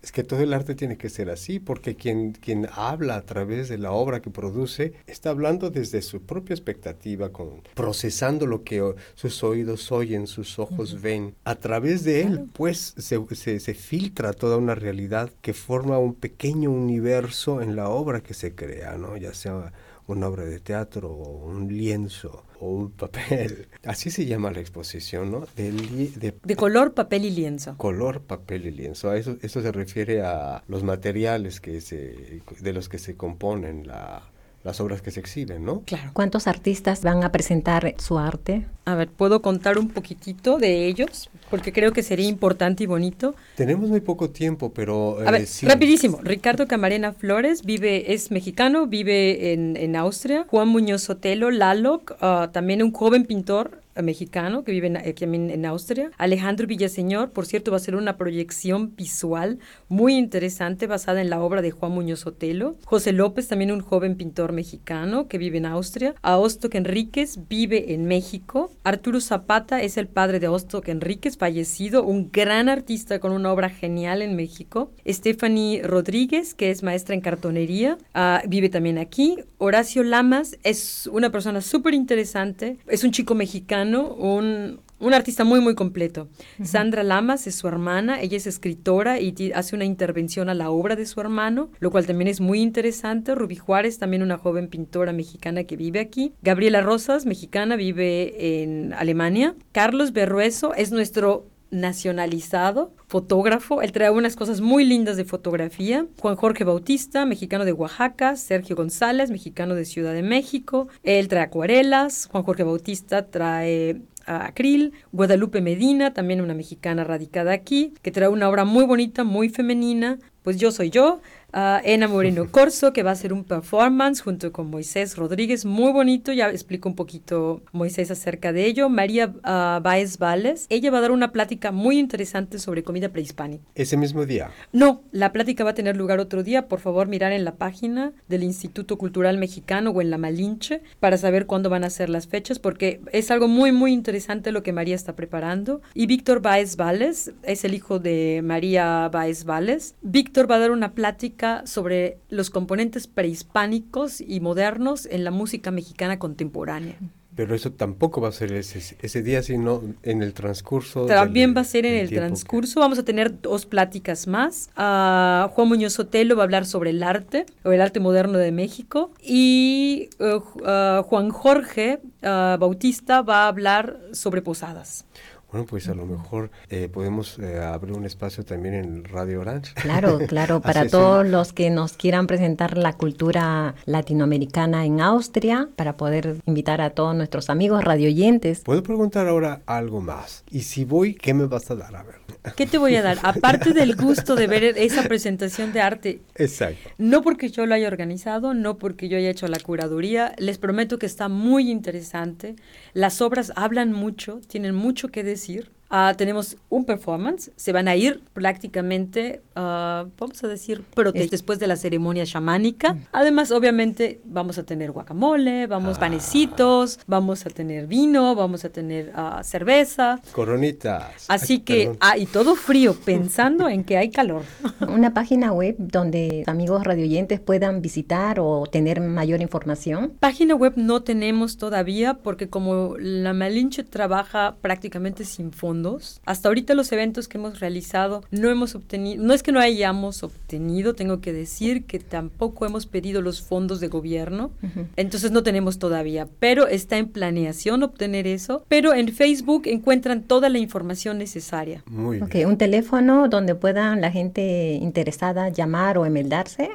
Es 0.01 0.11
que 0.11 0.23
todo 0.23 0.41
el 0.41 0.53
arte 0.53 0.75
tiene 0.75 0.97
que 0.97 1.09
ser 1.09 1.29
así, 1.29 1.59
porque 1.59 1.95
quien, 1.95 2.33
quien 2.33 2.67
habla 2.73 3.15
a 3.15 3.21
través 3.21 3.69
de 3.69 3.77
la 3.77 3.91
obra 3.91 4.21
que 4.21 4.29
produce 4.29 4.93
está 5.07 5.29
hablando 5.29 5.69
desde 5.69 6.01
su 6.01 6.21
propia 6.21 6.53
expectativa, 6.53 7.31
con, 7.31 7.61
procesando 7.73 8.47
lo 8.47 8.63
que 8.63 8.93
sus 9.15 9.43
oídos 9.43 9.91
oyen, 9.91 10.27
sus 10.27 10.59
ojos 10.59 11.01
ven. 11.01 11.35
A 11.43 11.55
través 11.55 12.03
de 12.03 12.21
él, 12.21 12.49
pues, 12.53 12.93
se, 12.97 13.19
se, 13.35 13.59
se 13.59 13.73
filtra 13.73 14.33
toda 14.33 14.57
una 14.57 14.75
realidad 14.75 15.31
que 15.41 15.53
forma 15.53 15.97
un 15.97 16.15
pequeño 16.15 16.71
universo 16.71 17.61
en 17.61 17.75
la 17.75 17.89
obra 17.89 18.21
que 18.21 18.33
se 18.33 18.55
crea, 18.55 18.97
¿no? 18.97 19.17
Ya 19.17 19.33
sea 19.33 19.71
una 20.13 20.27
obra 20.27 20.45
de 20.45 20.59
teatro 20.59 21.11
o 21.11 21.45
un 21.45 21.67
lienzo 21.67 22.45
o 22.59 22.69
un 22.69 22.91
papel. 22.91 23.67
Así 23.83 24.09
se 24.09 24.25
llama 24.25 24.51
la 24.51 24.59
exposición, 24.59 25.31
¿no? 25.31 25.45
De, 25.55 25.71
de, 25.71 26.33
de 26.41 26.55
color, 26.55 26.93
papel 26.93 27.25
y 27.25 27.31
lienzo. 27.31 27.77
Color, 27.77 28.21
papel 28.21 28.67
y 28.67 28.71
lienzo. 28.71 29.13
Eso, 29.13 29.37
eso 29.41 29.61
se 29.61 29.71
refiere 29.71 30.21
a 30.21 30.63
los 30.67 30.83
materiales 30.83 31.59
que 31.59 31.81
se, 31.81 32.41
de 32.59 32.73
los 32.73 32.89
que 32.89 32.97
se 32.97 33.15
componen 33.15 33.87
la, 33.87 34.23
las 34.63 34.79
obras 34.79 35.01
que 35.01 35.11
se 35.11 35.19
exhiben, 35.19 35.65
¿no? 35.65 35.81
Claro. 35.81 36.11
¿Cuántos 36.13 36.47
artistas 36.47 37.03
van 37.03 37.23
a 37.23 37.31
presentar 37.31 37.95
su 37.97 38.17
arte? 38.17 38.65
A 38.85 38.95
ver, 38.95 39.07
¿puedo 39.07 39.41
contar 39.41 39.77
un 39.77 39.87
poquitito 39.87 40.57
de 40.57 40.87
ellos? 40.87 41.29
Porque 41.49 41.71
creo 41.71 41.93
que 41.93 42.03
sería 42.03 42.27
importante 42.27 42.83
y 42.83 42.87
bonito. 42.87 43.33
Tenemos 43.55 43.89
muy 43.89 44.01
poco 44.01 44.29
tiempo, 44.29 44.73
pero... 44.73 45.19
a 45.25 45.31
ver, 45.31 45.41
eh, 45.43 45.45
sí. 45.45 45.65
rapidísimo. 45.65 46.19
Ricardo 46.21 46.67
Camarena 46.67 47.13
Flores 47.13 47.63
vive, 47.63 48.13
es 48.13 48.29
mexicano, 48.29 48.87
vive 48.87 49.53
en, 49.53 49.77
en 49.77 49.95
Austria. 49.95 50.45
Juan 50.49 50.67
Muñoz 50.67 51.03
Sotelo, 51.03 51.49
Laloc, 51.49 52.11
uh, 52.21 52.51
también 52.51 52.83
un 52.83 52.91
joven 52.91 53.25
pintor, 53.25 53.83
mexicano 54.01 54.63
que 54.63 54.71
vive 54.71 54.87
en, 54.87 54.97
aquí 54.97 55.23
en, 55.25 55.65
Austria. 55.65 56.11
Alejandro 56.17 56.65
Villaseñor, 56.65 57.31
por 57.31 57.45
cierto, 57.45 57.71
va 57.71 57.77
a 57.77 57.79
ser 57.79 57.95
una 57.95 58.17
proyección 58.17 58.95
visual 58.95 59.59
muy 59.87 60.15
interesante 60.15 60.87
basada 60.87 61.21
en 61.21 61.29
la 61.29 61.41
obra 61.41 61.61
de 61.61 61.71
Juan 61.71 61.91
Muñoz 61.91 62.25
Otelo. 62.25 62.75
José 62.85 63.11
López, 63.11 63.47
también 63.47 63.71
un 63.71 63.81
joven 63.81 64.15
pintor 64.15 64.51
mexicano 64.51 65.27
que 65.27 65.37
vive 65.37 65.59
en 65.59 65.65
Austria. 65.65 66.15
Aostoc 66.21 66.73
Enríquez 66.75 67.37
vive 67.47 67.93
en 67.93 68.05
México. 68.05 68.71
Arturo 68.83 69.21
Zapata 69.21 69.81
es 69.81 69.95
el 69.95 70.07
padre 70.07 70.41
de 70.41 70.47
Aostoc 70.47 70.89
Enríquez, 70.89 71.37
fallecido, 71.37 72.03
un 72.03 72.31
gran 72.31 72.67
artista 72.67 73.19
con 73.19 73.31
una 73.31 73.51
obra 73.51 73.69
genial 73.69 74.21
en 74.21 74.35
México. 74.35 74.91
Stephanie 75.07 75.81
Rodríguez, 75.83 76.53
que 76.53 76.69
es 76.69 76.83
maestra 76.83 77.15
en 77.15 77.21
cartonería, 77.21 77.97
uh, 78.13 78.47
vive 78.47 78.67
también 78.67 78.97
aquí. 78.97 79.37
Horacio 79.57 80.03
Lamas 80.03 80.57
es 80.63 81.07
una 81.07 81.31
persona 81.31 81.61
súper 81.61 81.93
interesante, 81.93 82.77
es 82.87 83.05
un 83.05 83.11
chico 83.11 83.35
mexicano 83.35 84.13
un, 84.13 84.81
un 84.99 85.13
artista 85.13 85.43
muy, 85.43 85.59
muy 85.59 85.75
completo. 85.75 86.29
Sandra 86.63 87.03
Lamas 87.03 87.47
es 87.47 87.55
su 87.55 87.67
hermana, 87.67 88.21
ella 88.21 88.37
es 88.37 88.47
escritora 88.47 89.19
y 89.19 89.51
hace 89.53 89.75
una 89.75 89.85
intervención 89.85 90.49
a 90.49 90.53
la 90.53 90.69
obra 90.69 90.95
de 90.95 91.05
su 91.05 91.19
hermano, 91.19 91.69
lo 91.79 91.91
cual 91.91 92.05
también 92.05 92.27
es 92.27 92.39
muy 92.39 92.61
interesante. 92.61 93.35
Ruby 93.35 93.55
Juárez, 93.55 93.99
también 93.99 94.23
una 94.23 94.37
joven 94.37 94.67
pintora 94.67 95.13
mexicana 95.13 95.65
que 95.65 95.75
vive 95.75 95.99
aquí. 95.99 96.33
Gabriela 96.41 96.81
Rosas, 96.81 97.25
mexicana, 97.25 97.75
vive 97.75 98.63
en 98.63 98.93
Alemania. 98.93 99.55
Carlos 99.71 100.13
Berrueso 100.13 100.73
es 100.73 100.91
nuestro 100.91 101.47
nacionalizado, 101.73 102.93
fotógrafo. 103.07 103.81
Él 103.81 103.91
trae 103.91 104.09
unas 104.11 104.35
cosas 104.35 104.61
muy 104.61 104.85
lindas 104.85 105.17
de 105.17 105.25
fotografía. 105.25 106.05
Juan 106.19 106.35
Jorge 106.35 106.63
Bautista, 106.63 107.25
mexicano 107.25 107.65
de 107.65 107.73
Oaxaca. 107.73 108.35
Sergio 108.35 108.75
González, 108.75 109.31
mexicano 109.31 109.75
de 109.75 109.85
Ciudad 109.85 110.13
de 110.13 110.21
México. 110.21 110.87
Él 111.01 111.27
trae 111.27 111.43
acuarelas. 111.43 112.27
Juan 112.31 112.43
Jorge 112.43 112.63
Bautista 112.63 113.27
trae 113.27 114.01
acril, 114.25 114.93
Guadalupe 115.11 115.61
Medina, 115.61 116.13
también 116.13 116.41
una 116.41 116.53
mexicana 116.53 117.03
radicada 117.03 117.53
aquí, 117.53 117.93
que 118.01 118.11
trae 118.11 118.29
una 118.29 118.49
obra 118.49 118.65
muy 118.65 118.85
bonita, 118.85 119.23
muy 119.23 119.49
femenina, 119.49 120.19
pues 120.43 120.57
yo 120.57 120.71
soy 120.71 120.89
yo, 120.89 121.21
uh, 121.53 121.79
Ena 121.83 122.07
Moreno 122.07 122.47
Corso, 122.49 122.93
que 122.93 123.03
va 123.03 123.11
a 123.11 123.13
hacer 123.13 123.33
un 123.33 123.43
performance 123.43 124.21
junto 124.21 124.51
con 124.51 124.69
Moisés 124.69 125.15
Rodríguez, 125.15 125.65
muy 125.65 125.91
bonito, 125.91 126.31
ya 126.31 126.49
explico 126.49 126.89
un 126.89 126.95
poquito 126.95 127.61
Moisés 127.71 128.11
acerca 128.11 128.53
de 128.53 128.65
ello. 128.65 128.89
María 128.89 129.27
uh, 129.27 129.81
Baez 129.81 130.17
Vales, 130.17 130.65
ella 130.69 130.91
va 130.91 130.99
a 130.99 131.01
dar 131.01 131.11
una 131.11 131.31
plática 131.31 131.71
muy 131.71 131.99
interesante 131.99 132.59
sobre 132.59 132.83
comida 132.83 133.09
prehispánica. 133.09 133.63
¿Ese 133.75 133.97
mismo 133.97 134.25
día? 134.25 134.51
No, 134.71 135.01
la 135.11 135.31
plática 135.31 135.63
va 135.63 135.71
a 135.71 135.75
tener 135.75 135.97
lugar 135.97 136.19
otro 136.19 136.43
día, 136.43 136.67
por 136.67 136.79
favor 136.79 137.07
mirar 137.07 137.31
en 137.31 137.45
la 137.45 137.55
página 137.55 138.13
del 138.27 138.43
Instituto 138.43 138.97
Cultural 138.97 139.37
Mexicano 139.37 139.91
o 139.91 140.01
en 140.01 140.09
la 140.09 140.17
Malinche 140.17 140.81
para 140.99 141.17
saber 141.17 141.45
cuándo 141.45 141.69
van 141.69 141.83
a 141.83 141.89
ser 141.89 142.09
las 142.09 142.27
fechas, 142.27 142.59
porque 142.59 143.01
es 143.11 143.31
algo 143.31 143.47
muy, 143.47 143.71
muy 143.71 143.93
interesante 143.93 144.51
lo 144.51 144.63
que 144.63 144.73
María 144.73 144.95
está 144.95 145.15
preparando. 145.15 145.81
Y 145.93 146.07
Víctor 146.07 146.41
Baez 146.41 146.75
Vales 146.75 147.31
es 147.43 147.65
el 147.65 147.73
hijo 147.73 147.99
de 147.99 148.41
María 148.43 149.09
Baez 149.09 149.43
Vales. 149.43 149.95
Víctor 150.01 150.49
va 150.49 150.55
a 150.55 150.59
dar 150.59 150.71
una 150.71 150.93
plática 150.93 151.42
sobre 151.65 152.17
los 152.29 152.49
componentes 152.49 153.07
prehispánicos 153.07 154.21
y 154.21 154.39
modernos 154.39 155.05
en 155.05 155.23
la 155.23 155.31
música 155.31 155.71
mexicana 155.71 156.19
contemporánea. 156.19 156.97
Pero 157.35 157.55
eso 157.55 157.71
tampoco 157.71 158.21
va 158.21 158.29
a 158.29 158.31
ser 158.31 158.53
ese, 158.53 158.95
ese 159.01 159.23
día, 159.23 159.41
sino 159.41 159.81
en 160.03 160.21
el 160.21 160.33
transcurso. 160.35 161.07
También 161.07 161.55
va 161.57 161.61
a 161.61 161.63
ser 161.63 161.83
en 161.87 161.95
el 161.95 162.09
transcurso. 162.11 162.79
Vamos 162.79 162.99
a 162.99 163.03
tener 163.03 163.41
dos 163.41 163.65
pláticas 163.65 164.27
más. 164.27 164.69
Uh, 164.77 165.49
Juan 165.49 165.67
Muñoz 165.67 165.93
Sotelo 165.93 166.35
va 166.35 166.43
a 166.43 166.45
hablar 166.45 166.67
sobre 166.67 166.91
el 166.91 167.01
arte, 167.01 167.47
o 167.63 167.71
el 167.71 167.81
arte 167.81 167.99
moderno 167.99 168.37
de 168.37 168.51
México. 168.51 169.09
Y 169.19 170.09
uh, 170.19 170.35
uh, 170.61 171.03
Juan 171.03 171.31
Jorge 171.31 172.01
Bautista 172.21 173.23
va 173.23 173.45
a 173.45 173.47
hablar 173.47 173.99
sobre 174.11 174.43
posadas. 174.43 175.05
Bueno, 175.53 175.67
pues 175.67 175.87
a 175.87 175.93
lo 175.93 176.07
mejor 176.07 176.49
eh, 176.71 176.89
podemos 176.91 177.37
eh, 177.37 177.59
abrir 177.59 177.93
un 177.93 178.07
espacio 178.07 178.43
también 178.43 178.73
en 178.73 179.03
Radio 179.03 179.41
Orange. 179.41 179.75
Claro, 179.75 180.17
claro, 180.27 180.61
para 180.61 180.87
todos 180.87 181.27
los 181.27 181.53
que 181.53 181.69
nos 181.69 181.93
quieran 181.93 182.25
presentar 182.25 182.75
la 182.75 182.93
cultura 182.93 183.75
latinoamericana 183.85 184.83
en 184.83 184.99
Austria, 184.99 185.69
para 185.75 185.95
poder 185.95 186.37
invitar 186.47 186.81
a 186.81 186.89
todos 186.89 187.15
nuestros 187.15 187.51
amigos 187.51 187.83
radioyentes. 187.83 188.61
Puedo 188.61 188.81
preguntar 188.81 189.27
ahora 189.27 189.61
algo 189.67 190.01
más. 190.01 190.43
Y 190.49 190.61
si 190.61 190.85
voy, 190.85 191.13
¿qué 191.13 191.35
me 191.35 191.45
vas 191.45 191.69
a 191.69 191.75
dar? 191.75 191.97
A 191.97 192.01
ver. 192.01 192.15
¿Qué 192.57 192.65
te 192.65 192.79
voy 192.79 192.95
a 192.95 193.03
dar? 193.03 193.19
Aparte 193.21 193.73
del 193.73 193.95
gusto 193.95 194.35
de 194.35 194.47
ver 194.47 194.63
esa 194.63 195.03
presentación 195.03 195.71
de 195.71 195.81
arte. 195.81 196.21
Exacto. 196.33 196.89
No 196.97 197.21
porque 197.21 197.49
yo 197.49 197.67
lo 197.67 197.75
haya 197.75 197.87
organizado, 197.87 198.55
no 198.55 198.79
porque 198.79 199.07
yo 199.07 199.17
haya 199.17 199.29
hecho 199.29 199.47
la 199.47 199.59
curaduría, 199.59 200.33
les 200.39 200.57
prometo 200.57 200.97
que 200.97 201.05
está 201.05 201.29
muy 201.29 201.69
interesante. 201.69 202.55
Las 202.93 203.21
obras 203.21 203.53
hablan 203.55 203.93
mucho, 203.93 204.41
tienen 204.47 204.73
mucho 204.73 205.09
que 205.09 205.23
decir. 205.23 205.42
plezier. 205.43 205.67
Uh, 205.93 206.15
tenemos 206.17 206.57
un 206.69 206.85
performance, 206.85 207.51
se 207.55 207.71
van 207.71 207.87
a 207.87 207.95
ir 207.95 208.23
prácticamente, 208.33 209.43
uh, 209.55 210.09
vamos 210.17 210.43
a 210.43 210.47
decir, 210.47 210.83
pero 210.95 211.11
después 211.11 211.59
de 211.59 211.67
la 211.67 211.75
ceremonia 211.75 212.25
chamánica. 212.25 212.97
Además, 213.11 213.51
obviamente, 213.51 214.19
vamos 214.25 214.57
a 214.57 214.63
tener 214.63 214.91
guacamole, 214.91 215.67
vamos 215.67 215.97
ah. 215.97 215.99
panecitos, 215.99 216.99
vamos 217.05 217.45
a 217.45 217.51
tener 217.51 217.85
vino, 217.85 218.33
vamos 218.33 218.65
a 218.65 218.69
tener 218.69 219.13
uh, 219.15 219.43
cerveza. 219.43 220.19
Coronitas. 220.31 221.25
Así 221.27 221.59
que, 221.59 221.95
ah, 221.99 222.17
y 222.17 222.25
todo 222.25 222.55
frío, 222.55 222.95
pensando 222.95 223.69
en 223.69 223.83
que 223.83 223.95
hay 223.95 224.09
calor. 224.09 224.41
Una 224.87 225.13
página 225.13 225.53
web 225.53 225.75
donde 225.77 226.43
amigos 226.47 226.83
radioyentes 226.85 227.39
puedan 227.39 227.83
visitar 227.83 228.39
o 228.39 228.65
tener 228.65 228.99
mayor 228.99 229.43
información. 229.43 230.13
Página 230.19 230.55
web 230.55 230.73
no 230.75 231.03
tenemos 231.03 231.57
todavía 231.57 232.15
porque 232.15 232.49
como 232.49 232.95
la 232.97 233.33
Malinche 233.33 233.83
trabaja 233.83 234.55
prácticamente 234.59 235.23
sin 235.23 235.51
fondo, 235.51 235.82
hasta 236.25 236.47
ahorita 236.47 236.73
los 236.73 236.91
eventos 236.91 237.27
que 237.27 237.37
hemos 237.37 237.59
realizado 237.59 238.23
no 238.31 238.49
hemos 238.49 238.75
obtenido, 238.75 239.23
no 239.23 239.33
es 239.33 239.43
que 239.43 239.51
no 239.51 239.59
hayamos 239.59 240.23
obtenido, 240.23 240.93
tengo 240.93 241.21
que 241.21 241.33
decir 241.33 241.85
que 241.85 241.99
tampoco 241.99 242.65
hemos 242.65 242.85
pedido 242.85 243.21
los 243.21 243.41
fondos 243.41 243.79
de 243.79 243.87
gobierno, 243.87 244.51
entonces 244.95 245.31
no 245.31 245.43
tenemos 245.43 245.79
todavía, 245.79 246.27
pero 246.39 246.67
está 246.67 246.97
en 246.97 247.07
planeación 247.07 247.83
obtener 247.83 248.27
eso, 248.27 248.65
pero 248.67 248.93
en 248.93 249.09
Facebook 249.09 249.63
encuentran 249.65 250.23
toda 250.23 250.49
la 250.49 250.57
información 250.57 251.17
necesaria. 251.17 251.83
Muy 251.87 252.19
bien. 252.19 252.47
un 252.47 252.57
teléfono 252.57 253.27
donde 253.27 253.55
puedan 253.55 254.01
la 254.01 254.11
gente 254.11 254.73
interesada 254.73 255.49
llamar 255.49 255.97
o 255.97 256.05
emeldarse. 256.05 256.69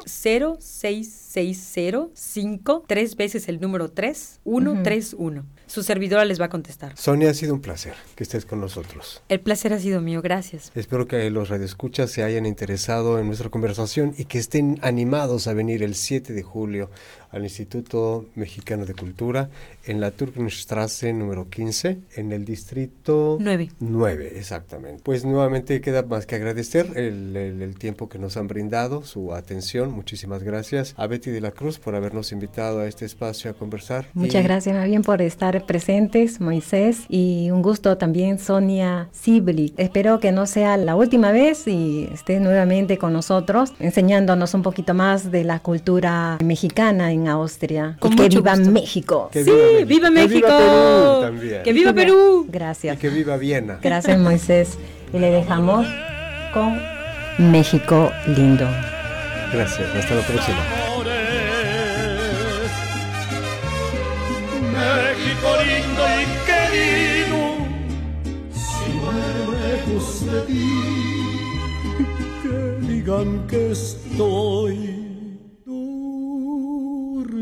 06605, 1.29 2.85
tres 2.87 3.17
veces 3.17 3.49
el 3.49 3.61
número 3.61 3.91
3, 3.91 4.41
131 4.45 5.45
su 5.69 5.83
servidora 5.83 6.25
les 6.25 6.41
va 6.41 6.47
a 6.47 6.49
contestar. 6.49 6.97
Sonia, 6.97 7.29
ha 7.29 7.35
sido 7.35 7.53
un 7.53 7.61
placer 7.61 7.93
que 8.17 8.25
estés 8.25 8.47
con 8.47 8.59
nosotros. 8.59 9.23
El 9.29 9.41
placer 9.41 9.75
ha 9.75 9.79
sido 9.79 10.01
mío, 10.01 10.23
gracias. 10.23 10.73
Espero 10.75 11.07
que 11.07 11.29
los 11.31 11.51
radioescuchas 11.51 12.11
se 12.11 12.23
hayan 12.23 12.47
interesado 12.47 13.19
en 13.19 13.27
nuestra 13.27 13.51
conversación 13.51 14.15
y 14.17 14.25
que 14.25 14.39
estén 14.39 14.79
animados 14.81 15.47
a 15.47 15.53
venir 15.53 15.83
el 15.83 15.95
7 15.95 16.33
de 16.33 16.43
julio 16.43 16.91
al 17.31 17.45
Instituto 17.45 18.27
Mexicano 18.35 18.87
de 18.87 18.95
Cultura 18.95 19.51
en 19.85 20.01
la 20.01 20.11
Turkenstrasse 20.11 21.13
número 21.13 21.49
15, 21.49 21.99
en 22.17 22.33
el 22.33 22.45
distrito 22.45 23.39
9. 23.41 23.71
9, 23.81 24.33
exactamente. 24.37 25.03
Pues 25.03 25.25
nuevamente 25.25 25.81
queda 25.81 26.03
más 26.03 26.27
que 26.27 26.37
agradecer 26.37 26.93
el, 26.95 27.37
el, 27.37 27.63
el, 27.63 27.79
tiempo 27.79 28.09
que 28.09 28.19
nos 28.19 28.37
han 28.37 28.49
brindado, 28.49 29.03
su 29.05 29.35
atención. 29.35 29.93
Muchísimas 29.93 30.43
gracias 30.43 30.95
a 30.97 31.07
Betty 31.07 31.31
de 31.31 31.41
la 31.41 31.53
Cruz 31.53 31.79
por 31.79 31.95
habernos 31.95 32.33
invitado 32.33 32.81
a 32.81 32.87
este 32.87 33.05
espacio 33.05 33.51
a 33.51 33.55
conversar. 33.55 34.07
Muchas 34.15 34.43
y... 34.43 34.45
gracias, 34.45 34.77
más 34.77 34.87
bien, 34.87 35.03
por 35.03 35.23
estar 35.23 35.65
presentes, 35.65 36.41
Moisés, 36.41 37.05
y 37.09 37.51
un 37.51 37.63
gusto 37.63 37.97
también 37.97 38.39
Sonia 38.39 39.09
Sibli. 39.13 39.73
Espero 39.77 40.21
que 40.21 40.33
no 40.33 40.47
sea 40.47 40.77
la 40.77 40.97
última 40.97 41.33
vez 41.33 41.67
y 41.67 42.09
estés 42.13 42.41
nuevamente 42.41 42.99
con 42.99 43.13
nosotros, 43.13 43.73
enseñándonos 43.81 44.55
un 44.55 44.63
poquito 44.63 44.95
más 44.95 45.31
de 45.31 45.45
la 45.45 45.61
cultura 45.61 46.39
mexicana 46.45 47.13
en 47.13 47.18
Austria. 47.27 47.97
Con 47.99 48.15
que 48.15 48.29
viva 48.29 48.55
gusto. 48.55 48.71
México. 48.71 49.29
Que 49.33 49.43
Sí, 49.45 49.51
viva 49.87 50.11
México. 50.11 50.47
Que 50.47 50.53
viva 50.53 50.59
Perú 50.59 51.21
también. 51.23 51.63
Que 51.65 51.73
viva 51.73 51.93
Perú. 51.93 52.45
Y 52.47 52.53
Gracias. 52.53 52.99
que 52.99 53.09
viva 53.09 53.37
Viena. 53.37 53.79
Gracias, 53.83 54.19
Moisés. 54.19 54.79
Y 55.13 55.19
le 55.19 55.31
dejamos 55.31 55.87
con 56.55 56.79
México 57.51 58.13
lindo. 58.37 58.67
Gracias. 59.53 59.89
Hasta 59.97 60.15
la 60.15 60.23
próxima. 60.23 60.59
México 64.73 65.49
lindo 65.67 66.03
y 66.23 66.25
querido, 66.47 67.41
si 68.53 68.91
muero 68.93 69.53
lejos 69.53 70.27
de 70.27 70.41
ti, 70.43 70.71
que 72.43 72.87
digan 72.87 73.47
que 73.49 73.73
estoy 73.73 75.08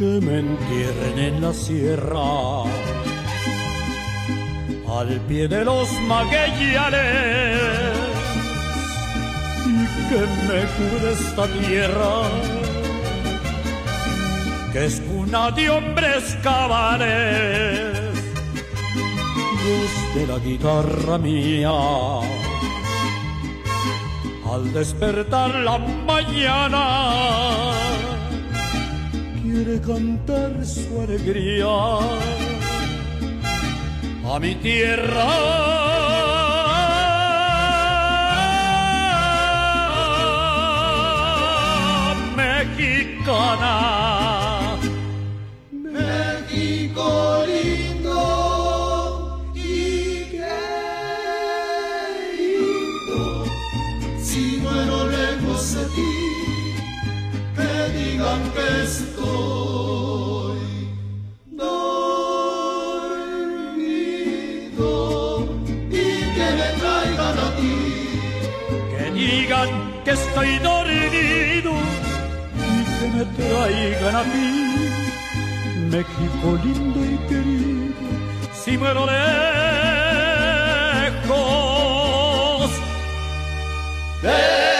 Que 0.00 0.18
me 0.26 0.38
entierren 0.38 1.18
en 1.18 1.42
la 1.42 1.52
sierra, 1.52 2.62
al 4.98 5.20
pie 5.28 5.46
de 5.46 5.62
los 5.62 5.92
maguellanes, 6.08 7.58
y 9.66 10.08
que 10.08 10.22
me 10.48 10.60
cubra 10.76 11.10
esta 11.12 11.46
tierra, 11.48 12.14
que 14.72 14.86
es 14.86 15.00
cuna 15.02 15.50
de 15.50 15.68
hombres 15.68 16.34
cabanes, 16.42 18.14
voz 19.64 19.94
de 20.14 20.26
la 20.26 20.38
guitarra 20.38 21.18
mía. 21.18 21.76
Al 24.50 24.72
despertar 24.72 25.54
la 25.56 25.76
mañana, 25.78 26.84
quiere 29.62 29.80
cantar 29.80 30.64
su 30.64 31.00
alegría 31.02 31.66
a 34.24 34.38
mi 34.40 34.54
tierra 34.54 35.26
mexicana. 42.36 44.29
Traigan 73.48 74.16
a 74.16 74.22
ti, 74.32 74.50
México 75.90 76.58
lindo 76.64 77.00
y 77.04 77.16
querido, 77.28 77.94
si 78.52 78.78
muero 78.78 79.06
lejos. 79.06 79.20
de 84.22 84.79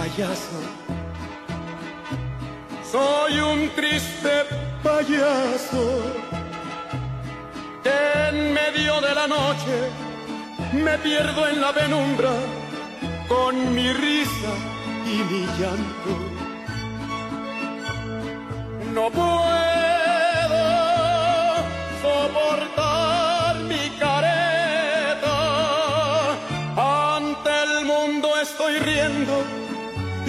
Payaso, 0.00 0.60
soy 2.90 3.38
un 3.38 3.68
triste 3.76 4.30
payaso 4.82 5.84
en 7.84 8.54
medio 8.54 8.98
de 9.02 9.14
la 9.14 9.26
noche 9.26 9.76
me 10.72 10.96
pierdo 10.98 11.46
en 11.48 11.60
la 11.60 11.74
penumbra 11.74 12.30
con 13.28 13.74
mi 13.74 13.92
risa 13.92 14.52
y 15.04 15.16
mi 15.30 15.44
llanto. 15.58 16.12
No 18.94 19.10
puedo 19.10 19.99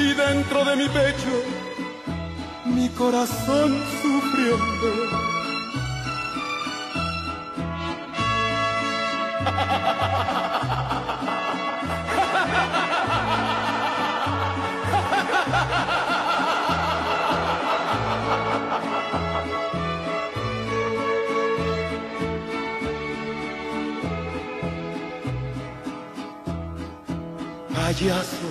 y 0.02 0.14
dentro 0.14 0.66
de 0.66 0.76
mi 0.76 0.88
pecho 0.89 1.34
mi 2.66 2.89
corazón 2.89 3.80
sufriendo. 4.02 5.22
Payaso 27.76 28.51